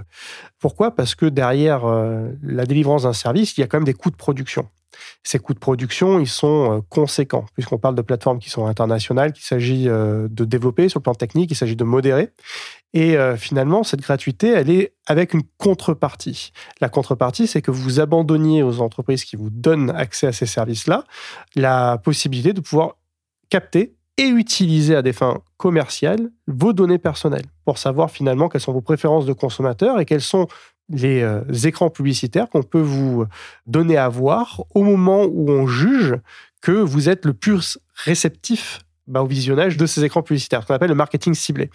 Pourquoi? 0.59 0.91
Parce 0.91 1.15
que 1.15 1.25
derrière 1.25 1.85
euh, 1.85 2.29
la 2.43 2.65
délivrance 2.65 3.03
d'un 3.03 3.13
service, 3.13 3.57
il 3.57 3.61
y 3.61 3.63
a 3.63 3.67
quand 3.67 3.77
même 3.77 3.85
des 3.85 3.93
coûts 3.93 4.11
de 4.11 4.15
production. 4.15 4.69
Ces 5.23 5.39
coûts 5.39 5.53
de 5.53 5.59
production, 5.59 6.19
ils 6.19 6.27
sont 6.27 6.77
euh, 6.77 6.81
conséquents, 6.89 7.45
puisqu'on 7.53 7.77
parle 7.77 7.95
de 7.95 8.01
plateformes 8.01 8.39
qui 8.39 8.49
sont 8.49 8.65
internationales, 8.65 9.33
qu'il 9.33 9.43
s'agit 9.43 9.85
de 9.85 10.45
développer 10.45 10.89
sur 10.89 10.99
le 10.99 11.03
plan 11.03 11.15
technique, 11.15 11.51
il 11.51 11.55
s'agit 11.55 11.75
de 11.75 11.83
modérer. 11.83 12.29
Et 12.93 13.17
finalement, 13.37 13.83
cette 13.83 13.99
gratuité, 14.01 14.47
elle 14.49 14.69
est 14.69 14.93
avec 15.05 15.33
une 15.33 15.43
contrepartie. 15.57 16.51
La 16.81 16.89
contrepartie, 16.89 17.45
c'est 17.45 17.61
que 17.61 17.71
vous 17.71 17.99
abandonniez 17.99 18.63
aux 18.63 18.81
entreprises 18.81 19.23
qui 19.23 19.35
vous 19.35 19.49
donnent 19.49 19.91
accès 19.91 20.27
à 20.27 20.31
ces 20.31 20.45
services-là 20.45 21.03
la 21.55 21.97
possibilité 21.97 22.53
de 22.53 22.61
pouvoir 22.61 22.95
capter 23.49 23.97
et 24.17 24.27
utiliser 24.27 24.95
à 24.95 25.01
des 25.01 25.13
fins 25.13 25.41
commerciales 25.57 26.29
vos 26.47 26.73
données 26.73 26.97
personnelles 26.97 27.45
pour 27.65 27.77
savoir 27.77 28.09
finalement 28.09 28.49
quelles 28.49 28.61
sont 28.61 28.73
vos 28.73 28.81
préférences 28.81 29.25
de 29.25 29.33
consommateurs 29.33 29.99
et 29.99 30.05
quels 30.05 30.21
sont 30.21 30.47
les 30.89 31.21
euh, 31.21 31.41
écrans 31.65 31.89
publicitaires 31.89 32.49
qu'on 32.49 32.63
peut 32.63 32.81
vous 32.81 33.25
donner 33.65 33.97
à 33.97 34.09
voir 34.09 34.63
au 34.73 34.83
moment 34.83 35.23
où 35.25 35.49
on 35.49 35.67
juge 35.67 36.15
que 36.61 36.71
vous 36.71 37.09
êtes 37.09 37.25
le 37.25 37.33
plus 37.33 37.79
réceptif 37.95 38.79
bah, 39.07 39.21
au 39.21 39.27
visionnage 39.27 39.77
de 39.77 39.85
ces 39.85 40.03
écrans 40.03 40.21
publicitaires, 40.21 40.63
ce 40.63 40.67
qu'on 40.67 40.73
appelle 40.73 40.89
le 40.89 40.95
marketing 40.95 41.33
ciblé. 41.33 41.69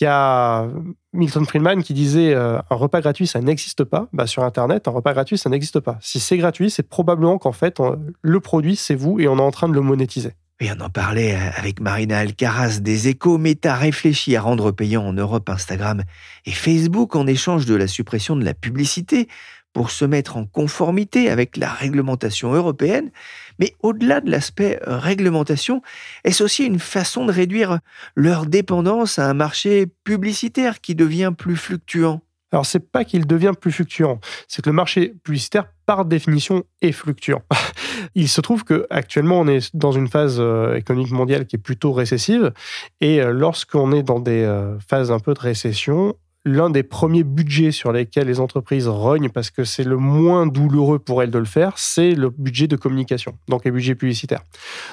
Il 0.00 0.04
y 0.04 0.06
a 0.06 0.66
Milton 1.12 1.44
Friedman 1.44 1.82
qui 1.82 1.92
disait 1.92 2.34
euh, 2.34 2.58
un 2.70 2.74
repas 2.74 3.00
gratuit, 3.00 3.26
ça 3.26 3.40
n'existe 3.40 3.84
pas. 3.84 4.08
Bah, 4.14 4.26
sur 4.26 4.44
Internet, 4.44 4.88
un 4.88 4.90
repas 4.90 5.12
gratuit, 5.12 5.36
ça 5.36 5.50
n'existe 5.50 5.80
pas. 5.80 5.98
Si 6.00 6.20
c'est 6.20 6.38
gratuit, 6.38 6.70
c'est 6.70 6.88
probablement 6.88 7.36
qu'en 7.36 7.52
fait, 7.52 7.82
le 8.22 8.40
produit, 8.40 8.76
c'est 8.76 8.94
vous 8.94 9.20
et 9.20 9.28
on 9.28 9.36
est 9.36 9.42
en 9.42 9.50
train 9.50 9.68
de 9.68 9.74
le 9.74 9.82
monétiser. 9.82 10.32
On 10.62 10.80
en 10.80 10.90
parlait 10.90 11.34
avec 11.56 11.80
Marina 11.80 12.18
Alcaraz 12.18 12.80
des 12.80 13.08
échos. 13.08 13.38
Meta 13.38 13.74
réfléchit 13.76 14.36
à 14.36 14.42
rendre 14.42 14.72
payant 14.72 15.02
en 15.06 15.14
Europe 15.14 15.48
Instagram 15.48 16.02
et 16.44 16.50
Facebook 16.50 17.16
en 17.16 17.26
échange 17.26 17.64
de 17.64 17.74
la 17.74 17.86
suppression 17.86 18.36
de 18.36 18.44
la 18.44 18.52
publicité 18.52 19.26
pour 19.72 19.90
se 19.90 20.04
mettre 20.04 20.36
en 20.36 20.44
conformité 20.44 21.30
avec 21.30 21.56
la 21.56 21.72
réglementation 21.72 22.52
européenne. 22.52 23.10
Mais 23.58 23.74
au-delà 23.82 24.20
de 24.20 24.30
l'aspect 24.30 24.80
euh, 24.86 24.98
réglementation, 24.98 25.80
est-ce 26.24 26.44
aussi 26.44 26.64
une 26.64 26.78
façon 26.78 27.24
de 27.24 27.32
réduire 27.32 27.78
leur 28.14 28.44
dépendance 28.44 29.18
à 29.18 29.30
un 29.30 29.34
marché 29.34 29.86
publicitaire 30.04 30.80
qui 30.80 30.94
devient 30.94 31.32
plus 31.36 31.56
fluctuant? 31.56 32.20
Alors, 32.52 32.66
c'est 32.66 32.80
pas 32.80 33.04
qu'il 33.04 33.26
devient 33.26 33.52
plus 33.58 33.70
fluctuant, 33.70 34.20
c'est 34.48 34.62
que 34.62 34.68
le 34.68 34.74
marché 34.74 35.14
publicitaire, 35.22 35.66
par 35.90 36.04
définition, 36.04 36.62
est 36.82 36.92
fluctuant. 36.92 37.42
Il 38.14 38.28
se 38.28 38.40
trouve 38.40 38.62
que 38.62 38.86
actuellement, 38.90 39.40
on 39.40 39.48
est 39.48 39.74
dans 39.74 39.90
une 39.90 40.06
phase 40.06 40.36
euh, 40.38 40.76
économique 40.76 41.10
mondiale 41.10 41.46
qui 41.46 41.56
est 41.56 41.58
plutôt 41.58 41.92
récessive, 41.92 42.52
et 43.00 43.20
euh, 43.20 43.32
lorsqu'on 43.32 43.90
est 43.90 44.04
dans 44.04 44.20
des 44.20 44.48
phases 44.88 45.10
un 45.10 45.18
peu 45.18 45.34
de 45.34 45.40
récession, 45.40 46.14
l'un 46.44 46.70
des 46.70 46.84
premiers 46.84 47.24
budgets 47.24 47.72
sur 47.72 47.90
lesquels 47.90 48.28
les 48.28 48.38
entreprises 48.38 48.86
rognent 48.86 49.30
parce 49.30 49.50
que 49.50 49.64
c'est 49.64 49.82
le 49.82 49.96
moins 49.96 50.46
douloureux 50.46 51.00
pour 51.00 51.24
elles 51.24 51.32
de 51.32 51.40
le 51.40 51.44
faire, 51.44 51.76
c'est 51.76 52.12
le 52.12 52.30
budget 52.30 52.68
de 52.68 52.76
communication, 52.76 53.36
donc 53.48 53.64
les 53.64 53.72
budgets 53.72 53.96
publicitaires. 53.96 54.44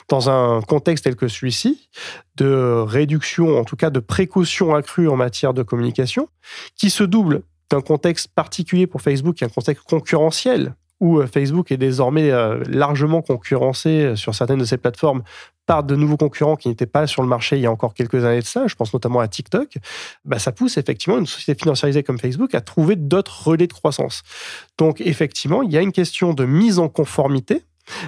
Dans 0.10 0.32
un 0.32 0.62
contexte 0.62 1.04
tel 1.04 1.16
que 1.16 1.28
celui-ci, 1.28 1.92
de 2.38 2.84
réduction, 2.88 3.60
en 3.60 3.66
tout 3.66 3.76
cas 3.76 3.92
de 3.92 4.00
précaution 4.00 4.74
accrue 4.74 5.08
en 5.08 5.16
matière 5.16 5.54
de 5.54 5.62
communication, 5.62 6.28
qui 6.76 6.90
se 6.90 7.04
double 7.04 7.44
d'un 7.70 7.82
contexte 7.82 8.30
particulier 8.34 8.88
pour 8.88 9.02
Facebook, 9.02 9.36
qui 9.36 9.46
un 9.46 9.50
contexte 9.50 9.84
concurrentiel 9.88 10.74
où 11.00 11.20
euh, 11.20 11.28
Facebook 11.28 11.72
est 11.72 11.78
désormais 11.78 12.32
euh, 12.32 12.64
largement 12.68 13.22
concurrencé 13.22 13.90
euh, 13.90 14.16
sur 14.16 14.34
certaines 14.34 14.60
de 14.60 14.66
ses 14.66 14.78
plateformes 14.78 15.24
par 15.66 15.84
de 15.84 15.96
nouveaux 15.96 16.18
concurrents 16.18 16.56
qui 16.56 16.70
n'étaient 16.70 16.86
pas 16.86 17.08
sur 17.08 17.22
le 17.22 17.28
marché 17.28 17.58
il 17.58 17.62
y 17.62 17.66
a 17.66 17.72
encore 17.72 17.94
quelques 17.94 18.24
années 18.24 18.40
de 18.40 18.46
ça, 18.46 18.68
je 18.68 18.76
pense 18.76 18.94
notamment 18.94 19.20
à 19.20 19.28
TikTok, 19.28 19.78
bah 20.26 20.40
ça 20.40 20.52
pousse 20.52 20.78
effectivement 20.78 21.20
une 21.20 21.26
société 21.26 21.60
financiarisée 21.62 22.04
comme 22.04 22.18
Facebook 22.18 22.56
à 22.56 22.62
trouver 22.62 22.96
d'autres 22.96 23.48
relais 23.48 23.68
de 23.68 23.74
croissance. 23.74 24.24
Donc 24.78 25.02
effectivement, 25.02 25.62
il 25.62 25.72
y 25.72 25.78
a 25.78 25.82
une 25.82 25.92
question 25.92 26.34
de 26.34 26.46
mise 26.46 26.80
en 26.80 26.88
conformité, 26.88 27.64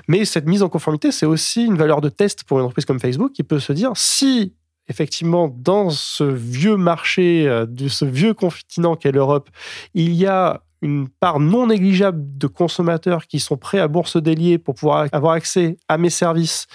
mais 0.08 0.23
cette 0.25 0.45
mise 0.45 0.63
en 0.63 0.69
conformité, 0.69 1.12
c'est 1.12 1.25
aussi 1.25 1.65
une 1.65 1.75
valeur 1.75 1.99
de 2.02 2.10
test 2.10 2.45
pour 2.45 2.60
une 2.60 2.65
entreprise 2.65 2.86
comme 2.86 2.99
Facebook 2.99 3.34
qui 3.34 3.43
peut 3.43 3.60
se 3.60 3.73
dire 3.73 3.91
si 3.95 4.54
effectivement 4.88 5.54
dans 5.56 5.89
ce 5.89 6.23
vieux 6.23 6.78
marché, 6.78 7.43
de 7.67 7.88
ce 7.89 8.06
vieux 8.06 8.34
continent 8.34 8.95
qu'est 8.95 9.12
l'Europe, 9.12 9.49
il 9.93 10.13
y 10.13 10.25
a 10.25 10.63
une 10.82 11.10
part 11.10 11.39
non 11.39 11.68
négligeable 11.68 12.22
de 12.38 12.48
consommateurs 12.48 13.28
qui 13.28 13.39
sont 13.39 13.58
prêts 13.58 13.80
à 13.80 13.88
bourse 13.88 14.18
délier 14.18 14.58
pour 14.58 14.76
pouvoir 14.76 15.08
avoir 15.12 15.34
accès 15.34 15.78
à 15.88 15.98
mes 15.98 16.10
services 16.10 16.68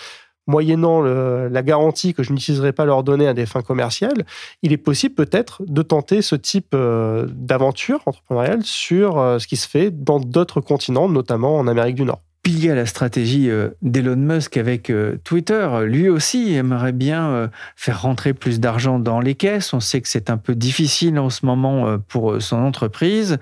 moyennant 0.47 1.01
la 1.01 1.63
garantie 1.63 2.15
que 2.15 2.23
je 2.23 2.33
n'utiliserai 2.33 2.73
pas 2.73 2.85
leurs 2.85 3.03
données 3.03 3.27
à 3.27 3.35
des 3.35 3.47
fins 3.47 3.63
commerciales, 3.63 4.25
il 4.63 4.73
est 4.73 4.79
possible 4.79 5.15
peut-être 5.15 5.63
de 5.67 5.83
tenter 5.83 6.23
ce 6.23 6.37
type 6.37 6.75
euh, 6.75 7.27
d'aventure 7.31 8.03
entrepreneuriale 8.07 8.63
sur 8.63 9.19
euh, 9.19 9.39
ce 9.39 9.47
qui 9.47 9.57
se 9.57 9.69
fait 9.69 9.91
dans 9.91 10.21
d'autres 10.21 10.61
continents, 10.61 11.09
notamment 11.09 11.57
en 11.57 11.67
Amérique 11.67 11.97
du 11.97 12.05
Nord. 12.05 12.21
Pilier 12.45 12.71
à 12.71 12.75
la 12.75 12.85
stratégie 12.85 13.49
euh, 13.49 13.71
d'Elon 13.81 14.17
Musk 14.17 14.59
avec 14.59 14.91
euh, 14.91 15.17
Twitter. 15.25 15.67
Lui 15.87 16.11
aussi 16.11 16.55
aimerait 16.55 16.93
bien 16.93 17.31
euh, 17.31 17.49
faire 17.75 18.03
rentrer 18.03 18.35
plus 18.35 18.61
d'argent 18.61 18.99
dans 18.99 19.19
les 19.19 19.35
caisses. 19.35 19.73
On 19.73 19.81
sait 19.81 20.03
que 20.03 20.09
c'est 20.09 20.29
un 20.29 20.37
peu 20.37 20.55
difficile 20.55 21.19
en 21.19 21.31
ce 21.31 21.47
moment 21.47 21.99
pour 22.07 22.41
son 22.43 22.59
entreprise. 22.59 23.39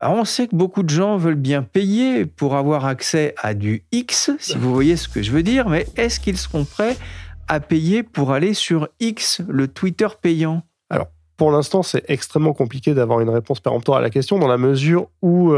on 0.00 0.24
sait 0.24 0.48
que 0.48 0.56
beaucoup 0.56 0.82
de 0.82 0.88
gens 0.88 1.18
veulent 1.18 1.34
bien 1.34 1.62
payer 1.62 2.24
pour 2.24 2.56
avoir 2.56 2.86
accès 2.86 3.34
à 3.42 3.52
du 3.52 3.84
X, 3.92 4.30
si 4.38 4.56
vous 4.56 4.72
voyez 4.72 4.96
ce 4.96 5.08
que 5.08 5.22
je 5.22 5.30
veux 5.30 5.42
dire, 5.42 5.68
mais 5.68 5.86
est-ce 5.96 6.18
qu'ils 6.18 6.38
seront 6.38 6.64
prêts 6.64 6.96
à 7.48 7.60
payer 7.60 8.02
pour 8.02 8.32
aller 8.32 8.54
sur 8.54 8.88
X, 9.00 9.42
le 9.46 9.68
Twitter 9.68 10.08
payant? 10.20 10.62
Alors, 10.88 11.08
pour 11.36 11.50
l'instant, 11.50 11.82
c'est 11.82 12.04
extrêmement 12.08 12.54
compliqué 12.54 12.94
d'avoir 12.94 13.20
une 13.20 13.30
réponse 13.30 13.60
péremptoire 13.60 13.98
à 13.98 14.00
la 14.00 14.10
question 14.10 14.38
dans 14.38 14.48
la 14.48 14.58
mesure 14.58 15.10
où 15.20 15.54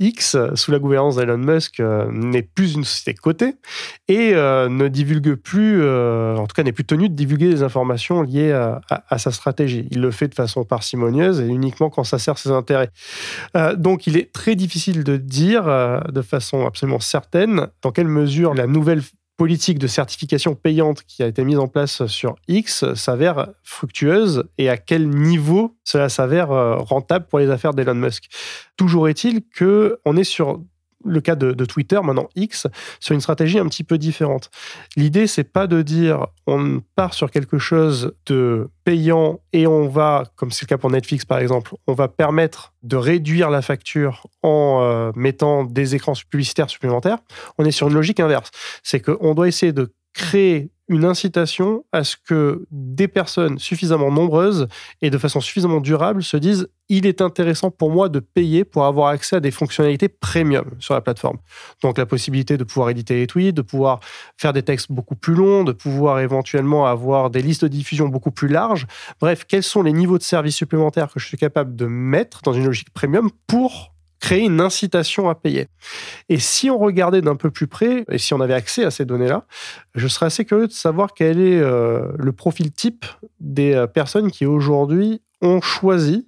X, 0.00 0.36
sous 0.54 0.70
la 0.70 0.78
gouvernance 0.78 1.16
d'Elon 1.16 1.38
Musk, 1.38 1.80
euh, 1.80 2.06
n'est 2.10 2.42
plus 2.42 2.74
une 2.74 2.84
société 2.84 3.14
cotée 3.14 3.54
et 4.08 4.34
euh, 4.34 4.68
ne 4.68 4.88
divulgue 4.88 5.34
plus, 5.34 5.82
euh, 5.82 6.36
en 6.36 6.46
tout 6.46 6.54
cas 6.54 6.62
n'est 6.62 6.72
plus 6.72 6.84
tenu 6.84 7.08
de 7.08 7.14
divulguer 7.14 7.48
des 7.48 7.62
informations 7.62 8.22
liées 8.22 8.52
à, 8.52 9.18
sa 9.18 9.30
stratégie. 9.30 9.88
Il 9.90 10.00
le 10.00 10.10
fait 10.10 10.28
de 10.28 10.34
façon 10.34 10.64
parcimonieuse 10.64 11.40
et 11.40 11.46
uniquement 11.46 11.90
quand 11.90 12.04
ça 12.04 12.18
sert 12.18 12.38
ses 12.38 12.50
intérêts. 12.50 12.90
donc 13.76 14.06
il 14.06 14.16
est 14.16 14.32
très 14.32 14.56
difficile 14.56 15.04
de 15.04 15.16
dire 15.16 15.64
de 15.64 16.22
façon 16.22 16.66
absolument 16.66 17.00
certaine 17.00 17.68
dans 17.82 17.92
quelle 17.92 18.08
mesure 18.08 18.54
la 18.54 18.66
nouvelle 18.66 19.02
politique 19.36 19.78
de 19.78 19.86
certification 19.86 20.54
payante 20.54 21.02
qui 21.02 21.22
a 21.22 21.26
été 21.26 21.44
mise 21.44 21.58
en 21.58 21.66
place 21.66 22.06
sur 22.06 22.36
X 22.46 22.92
s'avère 22.94 23.48
fructueuse 23.62 24.44
et 24.58 24.68
à 24.68 24.76
quel 24.76 25.08
niveau 25.08 25.76
cela 25.84 26.08
s'avère 26.08 26.52
euh, 26.52 26.76
rentable 26.76 27.26
pour 27.26 27.38
les 27.38 27.50
affaires 27.50 27.74
d'Elon 27.74 27.94
Musk? 27.94 28.24
Toujours 28.76 29.08
est-il 29.08 29.42
que 29.42 29.98
on 30.04 30.16
est 30.16 30.24
sur 30.24 30.60
le 31.04 31.20
cas 31.20 31.34
de, 31.34 31.64
Twitter, 31.64 32.00
maintenant 32.02 32.28
X, 32.34 32.66
sur 33.00 33.14
une 33.14 33.20
stratégie 33.20 33.58
un 33.58 33.66
petit 33.66 33.84
peu 33.84 33.98
différente. 33.98 34.50
L'idée, 34.96 35.26
c'est 35.26 35.44
pas 35.44 35.66
de 35.66 35.82
dire 35.82 36.26
on 36.46 36.82
part 36.94 37.14
sur 37.14 37.30
quelque 37.30 37.58
chose 37.58 38.14
de 38.26 38.68
payant 38.84 39.40
et 39.52 39.66
on 39.66 39.88
va, 39.88 40.24
comme 40.36 40.50
c'est 40.50 40.64
le 40.64 40.68
cas 40.68 40.78
pour 40.78 40.90
Netflix 40.90 41.24
par 41.24 41.38
exemple, 41.38 41.74
on 41.86 41.94
va 41.94 42.08
permettre 42.08 42.74
de 42.82 42.96
réduire 42.96 43.50
la 43.50 43.62
facture 43.62 44.26
en 44.42 44.80
euh, 44.82 45.10
mettant 45.16 45.64
des 45.64 45.94
écrans 45.94 46.14
publicitaires 46.28 46.70
supplémentaires. 46.70 47.18
On 47.58 47.64
est 47.64 47.70
sur 47.70 47.88
une 47.88 47.94
logique 47.94 48.20
inverse. 48.20 48.50
C'est 48.82 49.00
qu'on 49.00 49.34
doit 49.34 49.48
essayer 49.48 49.72
de 49.72 49.92
créer 50.14 50.70
une 50.88 51.04
incitation 51.04 51.84
à 51.92 52.04
ce 52.04 52.16
que 52.16 52.66
des 52.70 53.08
personnes 53.08 53.58
suffisamment 53.58 54.10
nombreuses 54.10 54.68
et 55.00 55.08
de 55.08 55.16
façon 55.16 55.40
suffisamment 55.40 55.80
durable 55.80 56.22
se 56.22 56.36
disent 56.36 56.68
il 56.90 57.06
est 57.06 57.22
intéressant 57.22 57.70
pour 57.70 57.90
moi 57.90 58.10
de 58.10 58.20
payer 58.20 58.64
pour 58.64 58.84
avoir 58.84 59.08
accès 59.08 59.36
à 59.36 59.40
des 59.40 59.50
fonctionnalités 59.50 60.08
premium 60.08 60.66
sur 60.80 60.92
la 60.92 61.00
plateforme. 61.00 61.38
Donc 61.82 61.96
la 61.96 62.04
possibilité 62.04 62.58
de 62.58 62.64
pouvoir 62.64 62.90
éditer 62.90 63.16
les 63.16 63.26
tweets, 63.26 63.56
de 63.56 63.62
pouvoir 63.62 64.00
faire 64.36 64.52
des 64.52 64.62
textes 64.62 64.92
beaucoup 64.92 65.16
plus 65.16 65.34
longs, 65.34 65.64
de 65.64 65.72
pouvoir 65.72 66.20
éventuellement 66.20 66.86
avoir 66.86 67.30
des 67.30 67.40
listes 67.40 67.62
de 67.62 67.68
diffusion 67.68 68.08
beaucoup 68.08 68.30
plus 68.30 68.48
larges. 68.48 68.86
Bref, 69.20 69.44
quels 69.48 69.62
sont 69.62 69.82
les 69.82 69.92
niveaux 69.92 70.18
de 70.18 70.22
services 70.22 70.56
supplémentaires 70.56 71.10
que 71.10 71.18
je 71.18 71.26
suis 71.26 71.38
capable 71.38 71.74
de 71.74 71.86
mettre 71.86 72.42
dans 72.42 72.52
une 72.52 72.66
logique 72.66 72.90
premium 72.90 73.30
pour 73.46 73.93
créer 74.24 74.40
une 74.40 74.62
incitation 74.62 75.28
à 75.28 75.34
payer. 75.34 75.68
Et 76.30 76.38
si 76.38 76.70
on 76.70 76.78
regardait 76.78 77.20
d'un 77.20 77.36
peu 77.36 77.50
plus 77.50 77.66
près, 77.66 78.06
et 78.10 78.16
si 78.16 78.32
on 78.32 78.40
avait 78.40 78.54
accès 78.54 78.82
à 78.82 78.90
ces 78.90 79.04
données-là, 79.04 79.44
je 79.94 80.08
serais 80.08 80.26
assez 80.26 80.46
curieux 80.46 80.66
de 80.66 80.72
savoir 80.72 81.12
quel 81.12 81.38
est 81.38 81.60
euh, 81.60 82.06
le 82.18 82.32
profil 82.32 82.72
type 82.72 83.04
des 83.40 83.74
euh, 83.74 83.86
personnes 83.86 84.30
qui 84.30 84.46
aujourd'hui 84.46 85.20
ont 85.42 85.60
choisi 85.60 86.26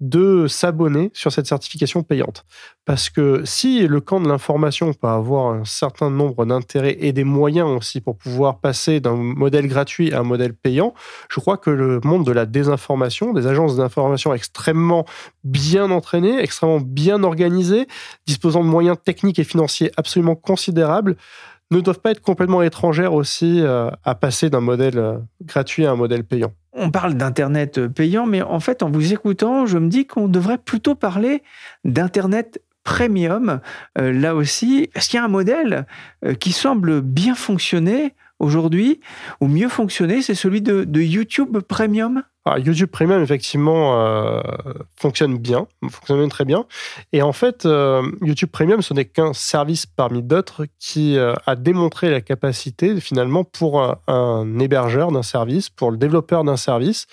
de 0.00 0.46
s'abonner 0.46 1.10
sur 1.12 1.32
cette 1.32 1.46
certification 1.46 2.02
payante. 2.02 2.44
Parce 2.84 3.10
que 3.10 3.42
si 3.44 3.86
le 3.86 4.00
camp 4.00 4.20
de 4.20 4.28
l'information 4.28 4.92
peut 4.92 5.08
avoir 5.08 5.52
un 5.52 5.64
certain 5.64 6.08
nombre 6.08 6.46
d'intérêts 6.46 6.96
et 7.00 7.12
des 7.12 7.24
moyens 7.24 7.68
aussi 7.68 8.00
pour 8.00 8.16
pouvoir 8.16 8.60
passer 8.60 9.00
d'un 9.00 9.16
modèle 9.16 9.66
gratuit 9.66 10.12
à 10.12 10.20
un 10.20 10.22
modèle 10.22 10.54
payant, 10.54 10.94
je 11.30 11.40
crois 11.40 11.56
que 11.56 11.70
le 11.70 12.00
monde 12.04 12.24
de 12.24 12.32
la 12.32 12.46
désinformation, 12.46 13.32
des 13.32 13.46
agences 13.46 13.76
d'information 13.76 14.32
extrêmement 14.32 15.04
bien 15.42 15.90
entraînées, 15.90 16.40
extrêmement 16.40 16.80
bien 16.80 17.24
organisées, 17.24 17.88
disposant 18.26 18.62
de 18.62 18.68
moyens 18.68 18.96
techniques 19.04 19.38
et 19.38 19.44
financiers 19.44 19.90
absolument 19.96 20.36
considérables, 20.36 21.16
ne 21.70 21.80
doivent 21.80 22.00
pas 22.00 22.12
être 22.12 22.22
complètement 22.22 22.62
étrangères 22.62 23.12
aussi 23.12 23.60
euh, 23.60 23.90
à 24.04 24.14
passer 24.14 24.50
d'un 24.50 24.60
modèle 24.60 24.98
euh, 24.98 25.18
gratuit 25.42 25.86
à 25.86 25.92
un 25.92 25.96
modèle 25.96 26.24
payant 26.24 26.52
on 26.78 26.90
parle 26.90 27.14
d'Internet 27.14 27.88
payant, 27.88 28.26
mais 28.26 28.40
en 28.40 28.60
fait, 28.60 28.82
en 28.82 28.90
vous 28.90 29.12
écoutant, 29.12 29.66
je 29.66 29.78
me 29.78 29.88
dis 29.88 30.06
qu'on 30.06 30.28
devrait 30.28 30.58
plutôt 30.58 30.94
parler 30.94 31.42
d'Internet 31.84 32.62
premium. 32.84 33.60
Euh, 33.98 34.12
là 34.12 34.34
aussi, 34.34 34.88
est-ce 34.94 35.08
qu'il 35.08 35.18
y 35.18 35.20
a 35.20 35.24
un 35.24 35.28
modèle 35.28 35.86
euh, 36.24 36.34
qui 36.34 36.52
semble 36.52 37.02
bien 37.02 37.34
fonctionner 37.34 38.14
aujourd'hui, 38.38 39.00
ou 39.40 39.48
mieux 39.48 39.68
fonctionner, 39.68 40.22
c'est 40.22 40.36
celui 40.36 40.62
de 40.62 41.00
YouTube 41.00 41.58
Premium? 41.58 42.22
YouTube 42.56 42.88
Premium, 42.90 43.22
effectivement, 43.22 44.00
euh, 44.00 44.40
fonctionne 44.96 45.36
bien, 45.38 45.66
fonctionne 45.90 46.28
très 46.28 46.44
bien. 46.44 46.66
Et 47.12 47.22
en 47.22 47.32
fait, 47.32 47.66
euh, 47.66 48.02
YouTube 48.22 48.50
Premium, 48.50 48.80
ce 48.80 48.94
n'est 48.94 49.04
qu'un 49.04 49.32
service 49.32 49.86
parmi 49.86 50.22
d'autres 50.22 50.66
qui 50.78 51.18
euh, 51.18 51.34
a 51.46 51.56
démontré 51.56 52.10
la 52.10 52.20
capacité, 52.20 52.98
finalement, 53.00 53.44
pour 53.44 53.82
un 54.08 54.58
hébergeur 54.58 55.12
d'un 55.12 55.22
service, 55.22 55.68
pour 55.68 55.90
le 55.90 55.96
développeur 55.96 56.44
d'un 56.44 56.56
service, 56.56 57.06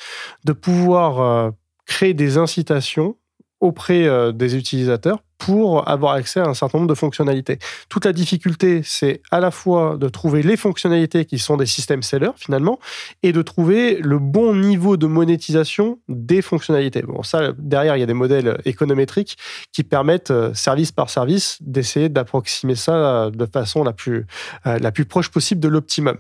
de 0.46 0.54
pouvoir 0.54 1.52
créer 1.86 2.14
des 2.14 2.38
incitations 2.38 3.16
auprès 3.60 4.34
des 4.34 4.56
utilisateurs 4.56 5.20
pour 5.46 5.88
avoir 5.88 6.14
accès 6.14 6.40
à 6.40 6.48
un 6.48 6.56
certain 6.56 6.80
nombre 6.80 6.90
de 6.90 6.96
fonctionnalités. 6.96 7.60
Toute 7.88 8.06
la 8.06 8.14
difficulté, 8.14 8.82
c'est 8.84 9.22
à 9.30 9.40
la 9.40 9.52
fois 9.52 9.96
de 9.96 10.10
trouver 10.10 10.42
les 10.42 10.58
fonctionnalités 10.58 11.26
qui 11.26 11.38
sont 11.38 11.56
des 11.56 11.68
systèmes 11.68 12.02
sellers 12.02 12.32
finalement, 12.36 12.80
et 13.22 13.32
de 13.32 13.44
trouver 13.44 14.00
le 14.02 14.18
bon 14.18 14.56
niveau 14.56 14.98
de 14.98 15.06
monétisation 15.06 16.00
des 16.10 16.42
fonctionnalités. 16.42 17.04
Bon, 17.04 17.22
ça, 17.22 17.52
derrière, 17.60 17.96
il 17.96 18.00
y 18.00 18.04
a 18.04 18.08
des 18.08 18.16
modèles 18.16 18.60
économétriques 18.66 19.38
qui 19.72 19.84
permettent, 19.84 20.32
euh, 20.32 20.52
service 20.56 20.92
par 20.92 21.12
service, 21.12 21.60
d'essayer 21.62 22.10
d'approximer 22.10 22.74
ça 22.74 23.30
de 23.32 23.46
façon 23.46 23.84
la 23.84 23.94
plus, 23.94 24.26
euh, 24.66 24.80
la 24.80 24.92
plus 24.92 25.06
proche 25.06 25.30
possible 25.30 25.62
de 25.62 25.68
l'optimum. 25.68 26.18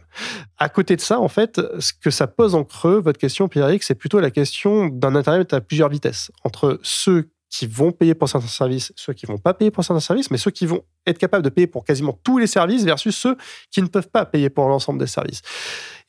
À 0.59 0.69
côté 0.69 0.95
de 0.95 1.01
ça, 1.01 1.19
en 1.19 1.29
fait, 1.29 1.59
ce 1.79 1.93
que 1.93 2.11
ça 2.11 2.27
pose 2.27 2.53
en 2.53 2.63
creux, 2.63 3.01
votre 3.01 3.19
question, 3.19 3.47
Pierre-Éric, 3.47 3.81
c'est 3.81 3.95
plutôt 3.95 4.19
la 4.19 4.29
question 4.29 4.85
d'un 4.85 5.15
Internet 5.15 5.51
à 5.53 5.61
plusieurs 5.61 5.89
vitesses, 5.89 6.31
entre 6.43 6.79
ceux 6.83 7.29
qui 7.56 7.68
vont 7.68 7.94
payer 7.94 8.15
pour 8.15 8.28
certains 8.28 8.48
services, 8.48 8.91
ceux 8.98 9.13
qui 9.13 9.26
vont 9.26 9.38
pas 9.38 9.54
payer 9.54 9.72
pour 9.72 9.84
certains 9.86 10.02
services, 10.02 10.30
mais 10.30 10.38
ceux 10.38 10.52
qui 10.52 10.65
vont 10.65 10.84
être 11.08 11.18
capables 11.18 11.44
de 11.44 11.50
payer 11.50 11.68
pour 11.68 11.86
quasiment 11.86 12.20
tous 12.22 12.38
les 12.38 12.48
services 12.48 12.84
versus 12.84 13.15
ceux 13.15 13.38
qui 13.72 13.82
ne 13.82 13.88
peuvent 13.88 14.10
pas 14.10 14.26
payer 14.26 14.50
pour 14.50 14.68
l'ensemble 14.68 15.00
des 15.00 15.08
services. 15.08 15.41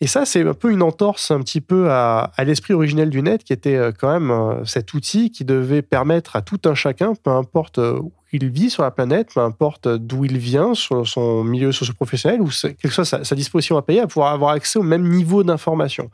Et 0.03 0.07
ça, 0.07 0.27
c'est 0.27 0.47
un 0.47 0.53
peu 0.53 0.71
une 0.71 0.83
entorse 0.83 1.31
un 1.31 1.41
petit 1.41 1.63
peu 1.63 1.91
à, 1.91 2.31
l'esprit 2.45 2.75
originel 2.75 3.09
du 3.09 3.23
net, 3.23 3.43
qui 3.45 3.55
était 3.55 3.77
euh, 3.77 3.93
quand 3.99 4.13
même 4.13 4.31
euh, 4.31 4.63
cet 4.67 4.93
outil 4.93 5.31
qui 5.31 5.47
devait 5.47 5.81
permettre 5.81 6.37
à 6.37 6.43
tout 6.43 6.61
un 6.67 6.75
chacun, 6.75 7.15
peu 7.15 7.31
importe 7.31 7.79
euh, 7.79 7.99
où 7.99 8.13
il 8.31 8.51
vit 8.51 8.69
sur 8.69 8.83
la 8.83 8.91
planète, 8.91 9.31
peu 9.33 9.41
importe 9.41 9.89
d'où 9.89 10.27
il 10.27 10.37
vient, 10.37 10.75
sur 10.75 11.09
son 11.09 11.45
milieu 11.45 11.73
socio-professionnel, 11.73 12.43
ou 12.43 12.51
quelle 12.63 12.77
que 12.77 12.91
soit 12.91 13.07
sa, 13.07 13.35
disposition 13.35 13.79
à 13.79 13.83
payer, 13.83 14.01
à 14.01 14.07
pouvoir 14.07 14.35
avoir 14.35 14.51
accès 14.51 14.79
au 14.79 14.83
même 14.83 15.09
niveau 15.09 15.43
d'information. 15.43 16.11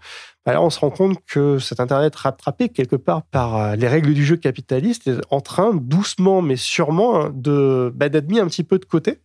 Bah, 0.47 0.53
là, 0.53 0.63
on 0.63 0.71
se 0.71 0.79
rend 0.79 0.91
compte 0.91 1.19
que 1.27 1.59
cet 1.59 1.81
Internet 1.81 2.15
rattrapé 2.15 2.69
quelque 2.69 2.95
part 2.95 3.23
par 3.23 3.75
les 3.75 3.89
règles 3.89 4.15
du 4.15 4.25
jeu 4.25 4.37
capitaliste 4.37 5.09
est 5.09 5.21
en 5.31 5.41
train, 5.41 5.75
doucement 5.75 6.41
mais 6.41 6.57
sûrement, 6.57 7.31
de 7.35 7.93
bah, 7.97 8.07
mis 8.29 8.39
un 8.39 8.47
petit 8.47 8.63
peu 8.63 8.79
de 8.79 8.85
côté. 8.85 9.19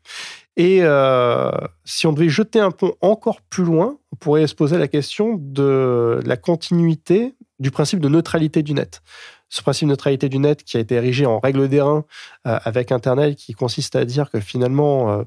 Et 0.57 0.79
euh, 0.81 1.51
si 1.85 2.07
on 2.07 2.13
devait 2.13 2.29
jeter 2.29 2.59
un 2.59 2.71
pont 2.71 2.95
encore 3.01 3.41
plus 3.41 3.63
loin, 3.63 3.99
on 4.11 4.15
pourrait 4.15 4.47
se 4.47 4.55
poser 4.55 4.77
la 4.77 4.87
question 4.87 5.35
de 5.39 6.19
la 6.25 6.35
continuité 6.35 7.35
du 7.59 7.69
principe 7.69 7.99
de 7.99 8.09
neutralité 8.09 8.63
du 8.63 8.73
net. 8.73 9.01
Ce 9.49 9.61
principe 9.61 9.87
de 9.87 9.91
neutralité 9.91 10.29
du 10.29 10.39
net 10.39 10.63
qui 10.63 10.77
a 10.77 10.79
été 10.79 10.95
érigé 10.95 11.27
en 11.27 11.39
règle 11.39 11.69
d'airain 11.69 12.05
euh, 12.47 12.59
avec 12.63 12.91
Internet, 12.91 13.35
qui 13.35 13.53
consiste 13.53 13.95
à 13.95 14.03
dire 14.03 14.31
que 14.31 14.39
finalement, 14.39 15.23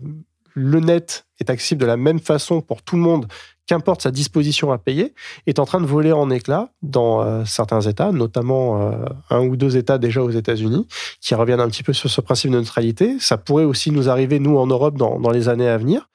le 0.55 0.81
net 0.81 1.27
est 1.39 1.49
accessible 1.49 1.81
de 1.81 1.87
la 1.87 1.97
même 1.97 2.19
façon 2.19 2.61
pour 2.61 2.83
tout 2.83 2.97
le 2.97 3.03
monde, 3.03 3.27
qu'importe 3.71 4.03
sa 4.03 4.11
disposition 4.11 4.73
à 4.73 4.79
payer, 4.79 5.15
est 5.47 5.61
en 5.61 5.65
train 5.65 5.81
de 5.81 5.87
voler 5.87 6.11
en 6.11 6.29
éclats 6.29 6.71
dans 6.83 7.23
euh, 7.23 7.45
certains 7.45 7.81
États, 7.83 8.11
notamment 8.11 8.83
euh, 8.83 9.05
un 9.31 9.47
ou 9.47 9.57
deux 9.57 9.77
États 9.77 9.97
déjà 9.97 10.25
aux 10.25 10.31
États-Unis, 10.31 10.89
qui 11.21 11.37
reviennent 11.37 11.61
un 11.61 11.69
petit 11.69 11.85
peu 11.85 11.93
sur 11.93 12.11
ce 12.11 12.21
principe 12.21 12.51
de 12.51 12.57
neutralité. 12.57 13.21
Ça 13.21 13.39
pourrait 13.39 13.63
aussi 13.63 13.93
nous 13.93 14.09
arriver, 14.09 14.41
nous, 14.41 14.59
en 14.59 14.67
Europe, 14.67 14.97
dans, 14.97 15.31
les 15.31 15.49
années 15.49 15.69
à 15.69 15.79
venir, 15.79 16.09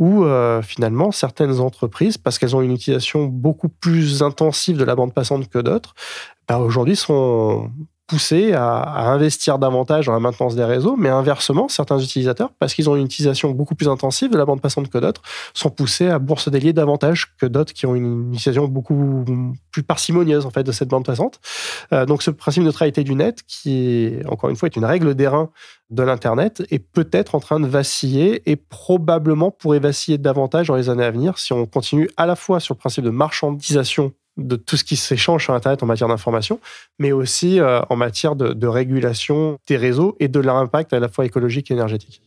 où 0.00 0.24
euh, 0.24 0.60
finalement 0.60 1.12
certaines 1.12 1.60
entreprises, 1.60 2.18
parce 2.18 2.36
qu'elles 2.36 2.56
ont 2.56 2.62
une 2.62 2.72
utilisation 2.72 3.26
beaucoup 3.26 3.68
plus 3.68 4.24
intensive 4.24 4.76
de 4.76 4.84
la 4.84 4.96
bande 4.96 5.14
passante 5.14 5.48
que 5.48 5.60
d'autres, 5.60 5.94
bah, 6.48 6.58
aujourd'hui 6.58 6.96
sont 6.96 7.70
poussés 8.08 8.54
à, 8.54 8.78
à, 8.78 9.10
investir 9.10 9.58
davantage 9.58 10.06
dans 10.06 10.14
la 10.14 10.18
maintenance 10.18 10.56
des 10.56 10.64
réseaux, 10.64 10.96
mais 10.96 11.10
inversement, 11.10 11.68
certains 11.68 11.98
utilisateurs, 11.98 12.50
parce 12.58 12.74
qu'ils 12.74 12.88
ont 12.88 12.96
une 12.96 13.04
utilisation 13.04 13.50
beaucoup 13.50 13.74
plus 13.74 13.88
intensive 13.88 14.30
de 14.30 14.38
la 14.38 14.46
bande 14.46 14.62
passante 14.62 14.88
que 14.88 14.98
d'autres, 14.98 15.20
sont 15.52 15.68
poussés 15.70 16.08
à 16.08 16.18
bourse 16.18 16.48
délier 16.48 16.72
davantage 16.72 17.36
que 17.38 17.44
d'autres 17.44 17.74
qui 17.74 17.84
ont 17.84 17.94
une 17.94 18.32
utilisation 18.32 18.66
beaucoup 18.66 19.24
plus 19.70 19.82
parcimonieuse 19.82 20.46
en 20.46 20.50
fait 20.50 20.64
de 20.64 20.72
cette 20.72 20.88
bande 20.88 21.04
passante. 21.04 21.38
Euh, 21.92 22.06
donc 22.06 22.22
ce 22.22 22.30
principe 22.30 22.62
de 22.62 22.68
neutralité 22.68 23.04
du 23.04 23.14
net, 23.14 23.42
qui 23.46 24.14
encore 24.26 24.48
une 24.48 24.56
fois 24.56 24.68
est 24.68 24.76
une 24.76 24.86
règle 24.86 25.14
d'airain 25.14 25.50
de 25.90 26.02
l'internet, 26.02 26.62
est 26.70 26.78
peut-être 26.78 27.34
en 27.34 27.40
train 27.40 27.60
de 27.60 27.66
vaciller 27.66 28.50
et 28.50 28.56
probablement 28.56 29.50
pourrait 29.50 29.80
vaciller 29.80 30.16
davantage 30.16 30.68
dans 30.68 30.76
les 30.76 30.88
années 30.88 31.04
à 31.04 31.10
venir 31.10 31.38
si 31.38 31.52
on 31.52 31.66
continue 31.66 32.08
à 32.16 32.24
la 32.24 32.36
fois 32.36 32.58
sur 32.58 32.74
le 32.74 32.78
principe 32.78 33.04
de 33.04 33.10
marchandisation 33.10 34.12
de 34.38 34.56
tout 34.56 34.76
ce 34.76 34.84
qui 34.84 34.96
s'échange 34.96 35.44
sur 35.44 35.54
Internet 35.54 35.82
en 35.82 35.86
matière 35.86 36.08
d'information, 36.08 36.60
mais 36.98 37.12
aussi 37.12 37.60
euh, 37.60 37.80
en 37.90 37.96
matière 37.96 38.36
de, 38.36 38.52
de, 38.52 38.66
régulation 38.66 39.58
des 39.66 39.76
réseaux 39.76 40.16
et 40.20 40.28
de 40.28 40.40
leur 40.40 40.56
impact 40.56 40.92
à 40.92 41.00
la 41.00 41.08
fois 41.08 41.26
écologique 41.26 41.70
et 41.70 41.74
énergétique. 41.74 42.22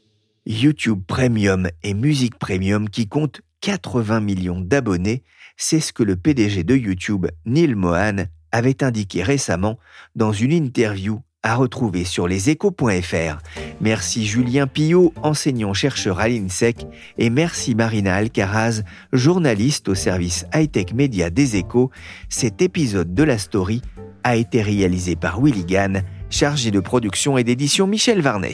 YouTube 0.45 1.01
Premium 1.07 1.69
et 1.83 1.93
Musique 1.93 2.37
Premium 2.37 2.89
qui 2.89 3.07
comptent 3.07 3.41
80 3.61 4.19
millions 4.19 4.59
d'abonnés, 4.59 5.23
c'est 5.55 5.79
ce 5.79 5.93
que 5.93 6.03
le 6.03 6.15
PDG 6.15 6.63
de 6.63 6.75
YouTube, 6.75 7.27
Neil 7.45 7.75
Mohan, 7.75 8.25
avait 8.51 8.83
indiqué 8.83 9.23
récemment 9.23 9.79
dans 10.15 10.33
une 10.33 10.51
interview 10.51 11.21
à 11.43 11.55
retrouver 11.55 12.05
sur 12.05 12.27
leséchos.fr. 12.27 13.37
Merci 13.79 14.25
Julien 14.25 14.67
Pillot, 14.67 15.13
enseignant-chercheur 15.23 16.19
à 16.19 16.27
l'INSEC, 16.27 16.85
et 17.17 17.29
merci 17.29 17.75
Marina 17.75 18.15
Alcaraz, 18.15 18.83
journaliste 19.11 19.89
au 19.89 19.95
service 19.95 20.45
high-tech 20.53 20.93
média 20.93 21.29
des 21.29 21.55
échos. 21.55 21.89
Cet 22.29 22.61
épisode 22.61 23.13
de 23.13 23.23
la 23.23 23.37
story 23.37 23.81
a 24.23 24.35
été 24.35 24.61
réalisé 24.61 25.15
par 25.15 25.41
Willy 25.41 25.65
Gann, 25.65 26.03
chargé 26.29 26.69
de 26.69 26.79
production 26.79 27.37
et 27.37 27.43
d'édition 27.43 27.87
Michel 27.87 28.21
Varnet. 28.21 28.53